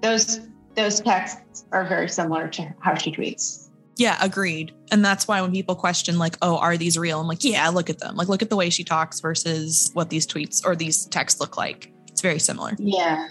those 0.00 0.40
those 0.74 1.00
texts 1.00 1.66
are 1.72 1.84
very 1.84 2.08
similar 2.08 2.48
to 2.48 2.74
how 2.80 2.94
she 2.94 3.12
tweets. 3.12 3.68
Yeah, 3.96 4.16
agreed. 4.22 4.72
And 4.92 5.04
that's 5.04 5.26
why 5.26 5.42
when 5.42 5.50
people 5.50 5.74
question 5.74 6.18
like, 6.18 6.36
"Oh, 6.40 6.56
are 6.56 6.76
these 6.76 6.96
real?" 6.96 7.20
I'm 7.20 7.26
like, 7.26 7.42
"Yeah, 7.42 7.68
look 7.68 7.90
at 7.90 7.98
them. 7.98 8.14
Like 8.14 8.28
look 8.28 8.42
at 8.42 8.48
the 8.48 8.56
way 8.56 8.70
she 8.70 8.84
talks 8.84 9.20
versus 9.20 9.90
what 9.92 10.08
these 10.08 10.26
tweets 10.26 10.64
or 10.64 10.76
these 10.76 11.06
texts 11.06 11.40
look 11.40 11.56
like. 11.56 11.92
It's 12.06 12.20
very 12.20 12.38
similar." 12.38 12.76
Yeah. 12.78 13.28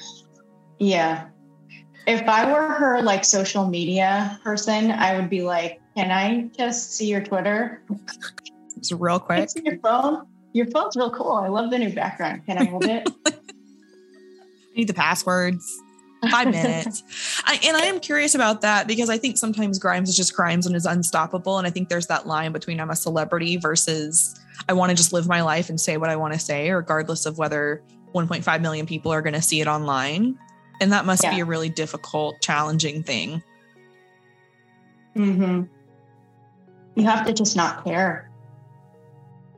Yeah. 0.77 1.27
If 2.06 2.27
I 2.27 2.51
were 2.51 2.67
her 2.73 3.01
like 3.01 3.23
social 3.23 3.65
media 3.65 4.39
person, 4.43 4.91
I 4.91 5.15
would 5.15 5.30
be 5.30 5.41
like, 5.41 5.80
"Can 5.95 6.12
I 6.12 6.49
just 6.58 6.93
see 6.95 7.08
your 7.08 7.23
Twitter?" 7.23 7.82
It's 8.75 8.91
real 8.91 9.19
quick. 9.19 9.49
Your 9.63 9.80
phone. 9.80 10.27
Your 10.58 10.65
phone's 10.65 10.96
real 10.96 11.12
cool. 11.12 11.34
I 11.34 11.50
love 11.50 11.70
the 11.70 11.78
new 11.78 11.93
background. 11.93 12.43
Can 12.48 12.58
I 12.58 12.65
hold 12.65 12.84
it? 12.86 13.08
I 13.28 13.32
need 14.76 14.88
the 14.88 14.93
passwords. 14.96 15.80
Five 16.32 16.50
minutes. 16.50 17.04
I, 17.46 17.60
and 17.63 17.78
I 17.78 17.82
am 17.82 18.00
curious 18.00 18.34
about 18.34 18.62
that 18.62 18.88
because 18.88 19.08
I 19.08 19.20
think 19.20 19.38
sometimes 19.38 19.78
Grimes 19.78 20.10
is 20.10 20.17
just 20.17 20.36
Grimes 20.36 20.65
and 20.65 20.76
is 20.76 20.88
unstoppable. 20.88 21.60
And 21.60 21.67
I 21.67 21.70
think 21.70 21.89
there's 21.89 22.08
that 22.08 22.26
line 22.26 22.54
between 22.54 22.80
I'm 22.80 22.89
a 22.89 22.96
celebrity 22.96 23.58
versus 23.58 24.34
I 24.67 24.74
want 24.74 24.89
to 24.89 24.96
just 24.96 25.13
live 25.13 25.28
my 25.28 25.43
life 25.43 25.70
and 25.70 25.80
say 25.80 25.98
what 25.98 26.10
I 26.10 26.15
want 26.15 26.34
to 26.34 26.39
say, 26.39 26.72
regardless 26.72 27.28
of 27.28 27.38
whether 27.38 27.84
1.5 28.15 28.62
million 28.62 28.88
people 28.88 29.13
are 29.13 29.22
going 29.22 29.36
to 29.36 29.43
see 29.43 29.62
it 29.62 29.67
online. 29.67 30.39
And 30.82 30.91
that 30.91 31.06
must 31.06 31.24
yeah. 31.24 31.36
be 31.36 31.41
a 31.41 31.46
really 31.46 31.70
difficult, 31.70 32.41
challenging 32.41 33.04
thing. 33.04 33.43
Mm-hmm. 35.15 35.65
You 37.00 37.06
have 37.06 37.28
to 37.28 37.34
just 37.34 37.56
not 37.56 37.84
care. 37.84 38.26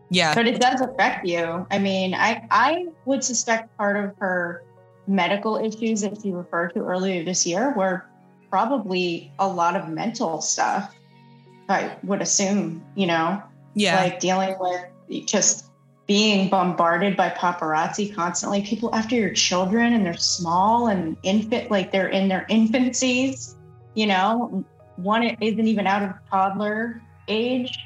Yeah. 0.10 0.34
But 0.34 0.48
it 0.48 0.60
does 0.60 0.82
affect 0.82 1.26
you. 1.26 1.66
I 1.70 1.80
mean, 1.80 2.14
I 2.14 2.46
I 2.52 2.88
would 3.06 3.24
suspect 3.24 3.76
part 3.78 3.98
of 3.98 4.16
her 4.18 4.64
medical 5.08 5.58
issues 5.58 6.02
that 6.02 6.22
she 6.22 6.32
referred 6.32 6.74
to 6.74 6.80
earlier 6.82 7.24
this 7.24 7.46
year 7.46 7.74
were 7.76 8.06
probably 8.50 9.32
a 9.40 9.48
lot 9.48 9.76
of 9.76 9.90
mental 9.90 10.42
stuff. 10.42 10.96
I 11.68 11.96
would 12.04 12.22
assume, 12.22 12.84
you 12.96 13.06
know, 13.06 13.42
yeah, 13.76 14.02
like 14.02 14.20
dealing 14.20 14.56
with 14.60 15.28
just 15.28 15.66
being 16.08 16.50
bombarded 16.50 17.16
by 17.16 17.30
paparazzi 17.30 18.14
constantly. 18.14 18.64
People 18.64 18.94
after 18.96 19.16
your 19.16 19.32
children 19.32 19.94
and 19.94 20.04
they're 20.04 20.18
small 20.18 20.88
and 20.88 21.16
infant, 21.22 21.70
like 21.70 21.92
they're 21.92 22.10
in 22.10 22.28
their 22.28 22.48
infancies, 22.50 23.56
you 23.94 24.08
know, 24.08 24.66
one 24.96 25.24
isn't 25.24 25.68
even 25.68 25.86
out 25.86 26.02
of 26.02 26.14
toddler 26.32 27.02
age 27.28 27.78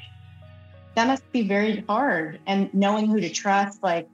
that 0.94 1.06
must 1.06 1.30
be 1.32 1.46
very 1.46 1.84
hard. 1.88 2.40
And 2.46 2.72
knowing 2.72 3.06
who 3.06 3.20
to 3.20 3.30
trust, 3.30 3.82
like 3.82 4.08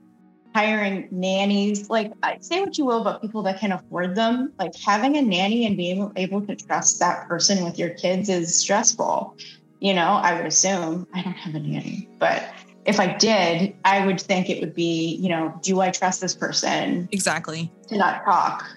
hiring 0.53 1.07
nannies, 1.11 1.89
like 1.89 2.11
say 2.41 2.61
what 2.61 2.77
you 2.77 2.85
will 2.85 3.01
about 3.01 3.21
people 3.21 3.43
that 3.43 3.59
can 3.59 3.71
afford 3.71 4.15
them, 4.15 4.53
like 4.59 4.75
having 4.75 5.17
a 5.17 5.21
nanny 5.21 5.65
and 5.65 5.77
being 5.77 5.97
able, 5.97 6.11
able 6.15 6.41
to 6.47 6.55
trust 6.55 6.99
that 6.99 7.27
person 7.27 7.63
with 7.63 7.79
your 7.79 7.89
kids 7.91 8.29
is 8.29 8.55
stressful. 8.55 9.35
You 9.79 9.93
know, 9.93 10.01
I 10.01 10.35
would 10.35 10.45
assume 10.45 11.07
I 11.13 11.23
don't 11.23 11.33
have 11.33 11.55
a 11.55 11.59
nanny, 11.59 12.07
but 12.19 12.43
if 12.85 12.99
I 12.99 13.15
did, 13.15 13.75
I 13.85 14.05
would 14.05 14.19
think 14.19 14.49
it 14.49 14.59
would 14.59 14.73
be, 14.73 15.15
you 15.15 15.29
know, 15.29 15.53
do 15.61 15.79
I 15.81 15.91
trust 15.91 16.21
this 16.21 16.35
person? 16.35 17.07
Exactly. 17.11 17.71
To 17.87 17.97
not 17.97 18.23
talk. 18.25 18.67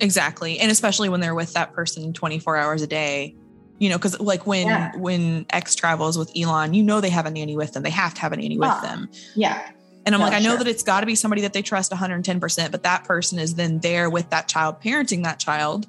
Exactly. 0.00 0.58
And 0.58 0.70
especially 0.70 1.08
when 1.08 1.20
they're 1.20 1.34
with 1.34 1.52
that 1.54 1.72
person 1.72 2.12
24 2.12 2.56
hours 2.56 2.82
a 2.82 2.86
day 2.86 3.34
you 3.78 3.88
know 3.88 3.96
because 3.96 4.18
like 4.20 4.46
when 4.46 4.66
yeah. 4.66 4.96
when 4.96 5.46
x 5.50 5.74
travels 5.74 6.18
with 6.18 6.30
elon 6.36 6.74
you 6.74 6.82
know 6.82 7.00
they 7.00 7.10
have 7.10 7.26
a 7.26 7.30
nanny 7.30 7.56
with 7.56 7.72
them. 7.72 7.82
They 7.82 7.90
have 7.90 8.14
to 8.14 8.20
have 8.20 8.32
a 8.32 8.36
nanny 8.36 8.58
with 8.58 8.68
ah. 8.68 8.80
them. 8.80 9.08
Yeah. 9.34 9.70
And 10.06 10.14
i'm 10.14 10.20
no, 10.20 10.26
like 10.26 10.34
i 10.34 10.38
know 10.38 10.50
sure. 10.50 10.58
that 10.58 10.68
it's 10.68 10.82
got 10.82 11.00
to 11.00 11.06
be 11.06 11.14
somebody 11.14 11.42
that 11.42 11.52
they 11.52 11.62
trust 11.62 11.92
110% 11.92 12.70
but 12.70 12.82
that 12.82 13.04
person 13.04 13.38
is 13.38 13.56
then 13.56 13.78
there 13.80 14.08
with 14.08 14.30
that 14.30 14.48
child 14.48 14.80
parenting 14.80 15.24
that 15.24 15.38
child 15.38 15.86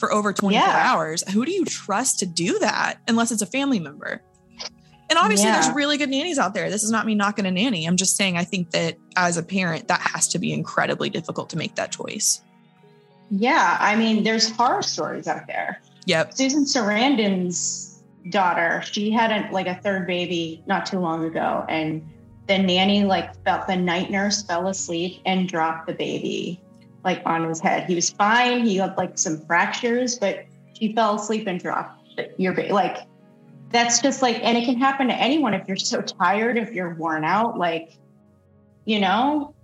for 0.00 0.12
over 0.12 0.32
24 0.32 0.60
yeah. 0.60 0.82
hours. 0.82 1.22
Who 1.30 1.44
do 1.44 1.52
you 1.52 1.64
trust 1.66 2.20
to 2.20 2.26
do 2.26 2.58
that 2.60 2.96
unless 3.06 3.30
it's 3.30 3.42
a 3.42 3.46
family 3.46 3.78
member? 3.78 4.22
And 5.10 5.18
obviously 5.18 5.46
yeah. 5.46 5.60
there's 5.60 5.74
really 5.74 5.98
good 5.98 6.08
nannies 6.08 6.38
out 6.38 6.54
there. 6.54 6.70
This 6.70 6.82
is 6.82 6.90
not 6.90 7.04
me 7.04 7.14
knocking 7.14 7.44
a 7.44 7.50
nanny. 7.50 7.84
I'm 7.84 7.96
just 7.96 8.16
saying 8.16 8.36
i 8.36 8.44
think 8.44 8.70
that 8.70 8.96
as 9.14 9.36
a 9.36 9.42
parent 9.42 9.88
that 9.88 10.00
has 10.00 10.26
to 10.28 10.38
be 10.38 10.52
incredibly 10.52 11.10
difficult 11.10 11.50
to 11.50 11.58
make 11.58 11.76
that 11.76 11.92
choice. 11.92 12.40
Yeah 13.30 13.76
i 13.78 13.94
mean 13.94 14.24
there's 14.24 14.50
horror 14.50 14.82
stories 14.82 15.28
out 15.28 15.46
there 15.46 15.80
Yep. 16.10 16.34
Susan 16.34 16.64
Sarandon's 16.64 18.02
daughter, 18.30 18.82
she 18.82 19.12
had 19.12 19.30
a, 19.30 19.52
like 19.52 19.68
a 19.68 19.76
third 19.76 20.08
baby 20.08 20.60
not 20.66 20.84
too 20.84 20.98
long 20.98 21.24
ago, 21.24 21.64
and 21.68 22.04
the 22.48 22.58
nanny 22.58 23.04
like 23.04 23.32
felt 23.44 23.68
the 23.68 23.76
night 23.76 24.10
nurse 24.10 24.42
fell 24.42 24.66
asleep 24.66 25.22
and 25.24 25.48
dropped 25.48 25.86
the 25.86 25.92
baby 25.92 26.60
like 27.04 27.22
on 27.26 27.48
his 27.48 27.60
head. 27.60 27.88
He 27.88 27.94
was 27.94 28.10
fine. 28.10 28.66
He 28.66 28.78
had 28.78 28.96
like 28.96 29.18
some 29.18 29.46
fractures, 29.46 30.18
but 30.18 30.46
she 30.76 30.92
fell 30.94 31.14
asleep 31.14 31.46
and 31.46 31.60
dropped 31.60 32.02
your 32.38 32.54
baby. 32.54 32.72
Like 32.72 33.06
that's 33.68 34.00
just 34.00 34.20
like, 34.20 34.40
and 34.42 34.58
it 34.58 34.64
can 34.64 34.78
happen 34.78 35.06
to 35.06 35.14
anyone 35.14 35.54
if 35.54 35.68
you're 35.68 35.76
so 35.76 36.02
tired, 36.02 36.58
if 36.58 36.72
you're 36.72 36.94
worn 36.94 37.24
out. 37.24 37.56
Like, 37.56 37.96
you 38.84 38.98
know, 38.98 39.54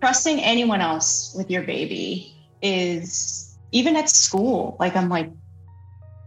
trusting 0.00 0.40
anyone 0.40 0.80
else 0.80 1.32
with 1.38 1.48
your 1.48 1.62
baby 1.62 2.34
is 2.60 3.56
even 3.70 3.94
at 3.94 4.08
school. 4.08 4.76
Like 4.80 4.96
I'm 4.96 5.08
like, 5.08 5.30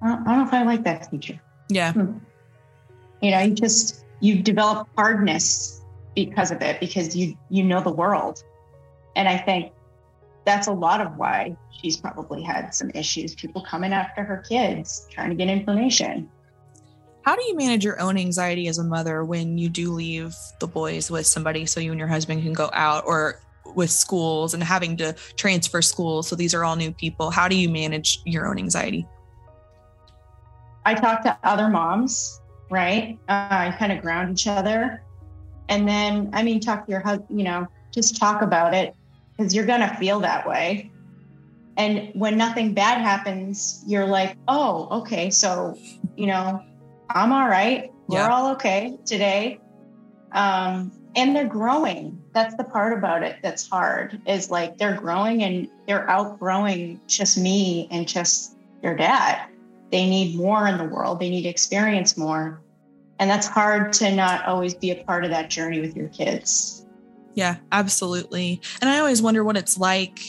I 0.06 0.10
don't, 0.10 0.24
know 0.26 0.46
if 0.46 0.54
I 0.54 0.64
like 0.64 0.84
that 0.84 1.10
teacher. 1.10 1.40
Yeah. 1.68 1.94
Hmm. 1.94 2.18
You 3.22 3.32
know, 3.32 3.40
you 3.42 3.56
just 3.56 4.06
you 4.20 4.42
develop 4.42 4.88
hardness 4.96 5.82
because 6.16 6.52
of 6.52 6.62
it 6.62 6.80
because 6.80 7.16
you 7.16 7.36
you 7.50 7.64
know 7.64 7.82
the 7.82 7.92
world, 7.92 8.44
and 9.16 9.28
I 9.28 9.38
think 9.38 9.74
that's 10.46 10.68
a 10.68 10.72
lot 10.72 11.02
of 11.02 11.18
why 11.18 11.58
she's 11.72 11.98
probably 11.98 12.44
had 12.44 12.76
some 12.76 12.92
issues. 12.94 13.34
People 13.34 13.64
coming 13.64 13.94
after 13.94 14.24
her 14.24 14.44
kids, 14.48 15.08
trying 15.10 15.30
to 15.30 15.36
get 15.36 15.48
information. 15.50 16.30
How 17.24 17.36
do 17.36 17.44
you 17.46 17.56
manage 17.56 17.84
your 17.84 18.00
own 18.00 18.16
anxiety 18.16 18.68
as 18.68 18.78
a 18.78 18.84
mother 18.84 19.26
when 19.26 19.58
you 19.58 19.70
do 19.70 19.92
leave 19.92 20.36
the 20.60 20.68
boys 20.68 21.10
with 21.10 21.26
somebody 21.26 21.66
so 21.66 21.80
you 21.80 21.90
and 21.90 21.98
your 21.98 22.08
husband 22.08 22.44
can 22.44 22.54
go 22.54 22.70
out 22.74 23.04
or 23.08 23.42
with 23.74 23.90
schools 23.90 24.54
and 24.54 24.62
having 24.62 24.96
to 24.98 25.14
transfer 25.36 25.82
schools? 25.82 26.28
So 26.28 26.36
these 26.36 26.54
are 26.54 26.64
all 26.64 26.76
new 26.76 26.92
people. 26.92 27.32
How 27.32 27.48
do 27.48 27.56
you 27.56 27.68
manage 27.68 28.22
your 28.26 28.46
own 28.46 28.60
anxiety? 28.60 29.08
I 30.86 30.94
talk 30.94 31.24
to 31.24 31.38
other 31.44 31.68
moms, 31.68 32.40
right? 32.70 33.18
Uh, 33.28 33.48
I 33.50 33.76
kind 33.78 33.92
of 33.92 34.02
ground 34.02 34.32
each 34.32 34.48
other. 34.48 35.02
And 35.68 35.88
then, 35.88 36.30
I 36.34 36.44
mean, 36.44 36.60
talk 36.60 36.86
to 36.86 36.92
your 36.92 37.02
husband, 37.02 37.40
you 37.40 37.44
know, 37.44 37.68
just 37.92 38.18
talk 38.18 38.44
about 38.44 38.74
it 38.76 38.96
because 39.36 39.56
you're 39.56 39.66
going 39.66 39.82
to 39.82 39.94
feel 39.96 40.20
that 40.20 40.48
way. 40.48 40.92
And 41.78 42.12
when 42.14 42.38
nothing 42.38 42.74
bad 42.74 43.02
happens, 43.02 43.84
you're 43.88 44.06
like, 44.06 44.38
oh, 44.48 44.88
okay. 45.00 45.30
So, 45.32 45.78
you 46.16 46.28
know, 46.28 46.62
I'm 47.10 47.34
all 47.34 47.50
right. 47.50 47.92
We're 48.08 48.20
yeah. 48.20 48.30
all 48.30 48.52
okay 48.52 48.98
today. 49.06 49.60
Um, 50.32 50.92
and 51.16 51.36
they're 51.36 51.48
growing. 51.48 52.22
That's 52.34 52.56
the 52.56 52.64
part 52.64 52.94
about 52.94 53.24
it 53.24 53.38
that's 53.42 53.68
hard 53.68 54.22
is 54.28 54.52
like 54.52 54.78
they're 54.78 54.96
growing 54.96 55.44
and 55.44 55.68
they're 55.88 56.08
outgrowing 56.10 57.02
just 57.08 57.38
me 57.38 57.88
and 57.90 58.08
just 58.08 58.56
their 58.82 58.96
dad 58.96 59.48
they 59.92 60.10
need 60.10 60.36
more 60.36 60.68
in 60.68 60.78
the 60.78 60.84
world, 60.86 61.20
they 61.20 61.30
need 61.30 61.44
to 61.44 61.50
experience 61.50 62.18
more. 62.18 62.62
And 63.20 63.30
that's 63.30 63.48
hard 63.48 63.94
to 63.94 64.14
not 64.14 64.46
always 64.46 64.74
be 64.74 64.92
a 64.92 65.04
part 65.04 65.24
of 65.24 65.30
that 65.30 65.50
journey 65.50 65.80
with 65.80 65.96
your 65.96 66.10
kids. 66.10 66.86
Yeah, 67.34 67.58
absolutely. 67.72 68.62
And 68.82 68.90
I 68.90 69.00
always 69.00 69.22
wonder 69.22 69.44
what 69.44 69.58
it's 69.58 69.78
like 69.78 70.20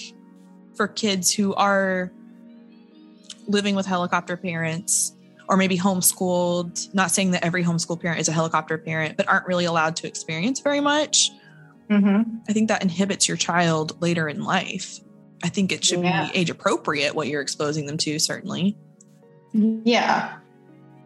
for 0.75 0.87
kids 0.87 1.33
who 1.33 1.55
are 1.55 2.13
living 3.49 3.75
with 3.77 3.87
helicopter 3.87 4.37
parents 4.37 5.13
or 5.49 5.57
maybe 5.57 5.79
homeschooled. 5.79 6.93
Not 6.95 7.11
saying 7.11 7.31
that 7.33 7.45
every 7.45 7.65
homeschool 7.65 8.01
parent 8.01 8.21
is 8.21 8.29
a 8.29 8.33
helicopter 8.33 8.77
parent, 8.79 9.17
but 9.17 9.29
aren't 9.29 9.47
really 9.47 9.65
allowed 9.65 9.97
to 9.97 10.07
experience 10.09 10.61
very 10.61 10.81
much. 10.81 11.31
Mm-hmm. 11.91 12.39
I 12.49 12.53
think 12.53 12.69
that 12.69 12.83
inhibits 12.83 13.29
your 13.29 13.37
child 13.37 14.01
later 14.03 14.29
in 14.29 14.43
life. 14.43 14.99
I 15.45 15.49
think 15.49 15.71
it 15.71 15.85
should 15.85 16.03
Yeah. 16.03 16.29
be 16.31 16.39
age 16.39 16.51
appropriate 16.51 17.15
what 17.15 17.29
you're 17.29 17.43
exposing 17.43 17.87
them 17.87 17.97
to, 17.99 18.19
certainly. 18.19 18.77
Yeah. 19.85 20.37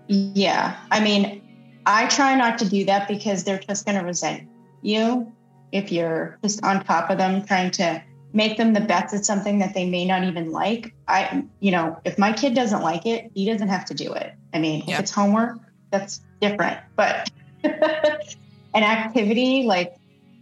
Yeah. 0.08 0.76
I 0.90 1.00
mean, 1.00 1.42
I 1.86 2.06
try 2.08 2.34
not 2.34 2.58
to 2.58 2.68
do 2.68 2.84
that 2.86 3.08
because 3.08 3.44
they're 3.44 3.58
just 3.58 3.86
going 3.86 3.98
to 3.98 4.04
resent 4.04 4.48
you 4.82 5.30
if 5.72 5.92
you're 5.92 6.38
just 6.42 6.62
on 6.64 6.84
top 6.84 7.10
of 7.10 7.18
them 7.18 7.44
trying 7.44 7.70
to 7.72 8.02
make 8.32 8.56
them 8.56 8.72
the 8.72 8.80
best 8.80 9.14
at 9.14 9.24
something 9.24 9.58
that 9.58 9.74
they 9.74 9.88
may 9.88 10.04
not 10.04 10.24
even 10.24 10.50
like. 10.50 10.94
I, 11.08 11.44
you 11.60 11.70
know, 11.70 11.98
if 12.04 12.18
my 12.18 12.32
kid 12.32 12.54
doesn't 12.54 12.82
like 12.82 13.06
it, 13.06 13.30
he 13.34 13.44
doesn't 13.50 13.68
have 13.68 13.84
to 13.86 13.94
do 13.94 14.12
it. 14.12 14.34
I 14.54 14.58
mean, 14.58 14.84
Yeah. 14.86 14.94
if 14.94 15.00
it's 15.00 15.10
homework, 15.10 15.58
that's 15.90 16.20
different. 16.40 16.78
But 16.96 17.30
an 17.64 18.82
activity 18.82 19.64
like 19.64 19.94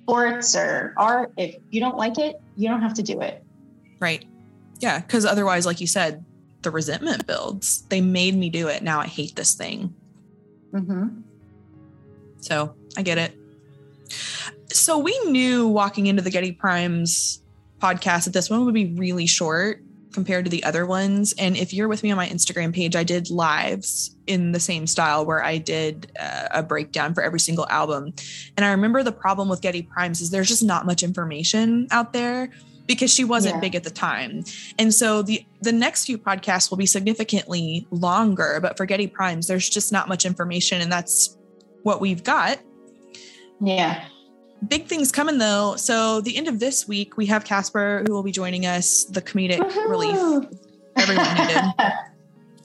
sports 0.02 0.56
or 0.56 0.94
art, 0.96 1.32
if 1.36 1.56
you 1.70 1.80
don't 1.80 1.96
like 1.96 2.18
it, 2.18 2.40
you 2.56 2.68
don't 2.68 2.82
have 2.82 2.94
to 2.94 3.02
do 3.02 3.20
it. 3.20 3.42
Right. 4.00 4.24
Yeah. 4.80 5.00
Because 5.00 5.24
otherwise, 5.24 5.66
like 5.66 5.80
you 5.80 5.86
said, 5.86 6.24
the 6.62 6.70
resentment 6.70 7.26
builds. 7.26 7.82
They 7.82 8.00
made 8.00 8.34
me 8.34 8.50
do 8.50 8.68
it. 8.68 8.82
Now 8.82 9.00
I 9.00 9.06
hate 9.06 9.36
this 9.36 9.54
thing. 9.54 9.94
Mm-hmm. 10.72 11.20
So 12.40 12.74
I 12.96 13.02
get 13.02 13.18
it. 13.18 13.34
So 14.70 14.98
we 14.98 15.18
knew 15.26 15.68
walking 15.68 16.06
into 16.06 16.22
the 16.22 16.30
Geidi 16.30 16.56
Primes 16.56 17.42
podcast 17.80 18.24
that 18.24 18.32
this 18.32 18.50
one 18.50 18.64
would 18.64 18.74
be 18.74 18.86
really 18.86 19.26
short 19.26 19.82
compared 20.12 20.44
to 20.44 20.50
the 20.50 20.64
other 20.64 20.86
ones. 20.86 21.34
And 21.38 21.56
if 21.56 21.72
you're 21.72 21.88
with 21.88 22.02
me 22.02 22.10
on 22.10 22.16
my 22.16 22.26
Instagram 22.26 22.74
page, 22.74 22.96
I 22.96 23.04
did 23.04 23.30
lives 23.30 24.16
in 24.26 24.52
the 24.52 24.60
same 24.60 24.86
style 24.86 25.24
where 25.24 25.44
I 25.44 25.58
did 25.58 26.10
uh, 26.18 26.48
a 26.50 26.62
breakdown 26.62 27.14
for 27.14 27.22
every 27.22 27.40
single 27.40 27.66
album. 27.68 28.12
And 28.56 28.64
I 28.64 28.70
remember 28.70 29.02
the 29.02 29.12
problem 29.12 29.48
with 29.48 29.60
Geidi 29.60 29.88
Primes 29.88 30.20
is 30.20 30.30
there's 30.30 30.48
just 30.48 30.62
not 30.62 30.86
much 30.86 31.02
information 31.02 31.88
out 31.90 32.12
there 32.12 32.50
because 32.88 33.12
she 33.14 33.22
wasn't 33.22 33.54
Yeah. 33.54 33.60
big 33.60 33.74
at 33.76 33.84
the 33.84 33.90
time. 33.90 34.42
And 34.80 34.92
so 34.92 35.22
the 35.22 35.44
the 35.62 35.70
next 35.70 36.06
few 36.06 36.18
podcasts 36.18 36.70
will 36.70 36.78
be 36.78 36.86
significantly 36.86 37.86
longer, 37.92 38.58
but 38.60 38.76
for 38.76 38.84
Geidi 38.86 39.12
Primes 39.12 39.46
there's 39.46 39.68
just 39.68 39.92
not 39.92 40.08
much 40.08 40.24
information 40.26 40.80
and 40.80 40.90
that's 40.90 41.36
what 41.84 42.00
we've 42.00 42.24
got. 42.24 42.58
Yeah. 43.60 44.04
Big 44.66 44.86
things 44.86 45.12
coming 45.12 45.38
though. 45.38 45.76
So 45.76 46.20
the 46.20 46.36
end 46.36 46.48
of 46.48 46.58
this 46.58 46.88
week 46.88 47.16
we 47.16 47.26
have 47.26 47.44
Casper 47.44 48.02
who 48.06 48.12
will 48.12 48.24
be 48.24 48.32
joining 48.32 48.66
us, 48.66 49.04
the 49.04 49.22
comedic 49.22 49.60
relief 49.88 50.48
everyone 50.96 51.34
needed. 51.36 51.62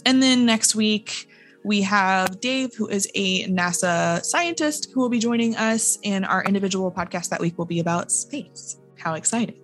And 0.05 0.21
then 0.21 0.45
next 0.45 0.75
week, 0.75 1.29
we 1.63 1.81
have 1.83 2.41
Dave, 2.41 2.71
who 2.75 2.89
is 2.89 3.07
a 3.15 3.45
NASA 3.47 4.21
scientist, 4.25 4.89
who 4.93 4.99
will 4.99 5.07
be 5.07 5.19
joining 5.19 5.55
us. 5.55 5.97
And 6.03 6.25
our 6.25 6.43
individual 6.43 6.91
podcast 6.91 7.29
that 7.29 7.39
week 7.39 7.57
will 7.57 7.63
be 7.65 7.79
about 7.79 8.11
space. 8.11 8.77
How 8.99 9.13
exciting! 9.13 9.55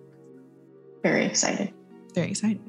Very 1.02 1.24
excited. 1.24 1.72
Very 2.14 2.30
excited. 2.30 2.60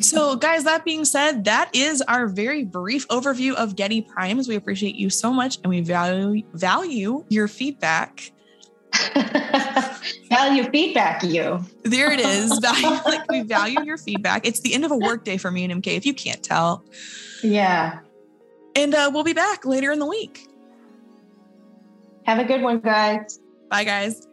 So, 0.00 0.34
guys, 0.36 0.64
that 0.64 0.84
being 0.84 1.04
said, 1.04 1.44
that 1.44 1.70
is 1.74 2.02
our 2.02 2.26
very 2.26 2.64
brief 2.64 3.06
overview 3.08 3.54
of 3.54 3.76
Geidi 3.76 4.06
Primes. 4.06 4.48
We 4.48 4.56
appreciate 4.56 4.96
you 4.96 5.10
so 5.10 5.32
much 5.32 5.58
and 5.62 5.66
we 5.68 5.82
value 5.82 6.42
value 6.52 7.24
your 7.28 7.48
feedback. 7.48 8.32
Value 10.28 10.64
feedback, 10.70 11.22
you. 11.22 11.64
There 11.82 12.12
it 12.12 12.20
is. 12.20 12.58
Value, 12.62 13.00
like 13.04 13.28
we 13.30 13.42
value 13.42 13.82
your 13.82 13.98
feedback. 13.98 14.46
It's 14.46 14.60
the 14.60 14.72
end 14.74 14.84
of 14.84 14.92
a 14.92 14.96
workday 14.96 15.36
for 15.36 15.50
me 15.50 15.64
and 15.64 15.82
MK, 15.82 15.96
if 15.96 16.06
you 16.06 16.14
can't 16.14 16.42
tell. 16.42 16.84
Yeah. 17.42 18.00
And 18.76 18.94
uh, 18.94 19.10
we'll 19.12 19.24
be 19.24 19.32
back 19.32 19.64
later 19.64 19.92
in 19.92 19.98
the 19.98 20.06
week. 20.06 20.48
Have 22.24 22.38
a 22.38 22.44
good 22.44 22.62
one, 22.62 22.80
guys. 22.80 23.40
Bye, 23.70 23.84
guys. 23.84 24.26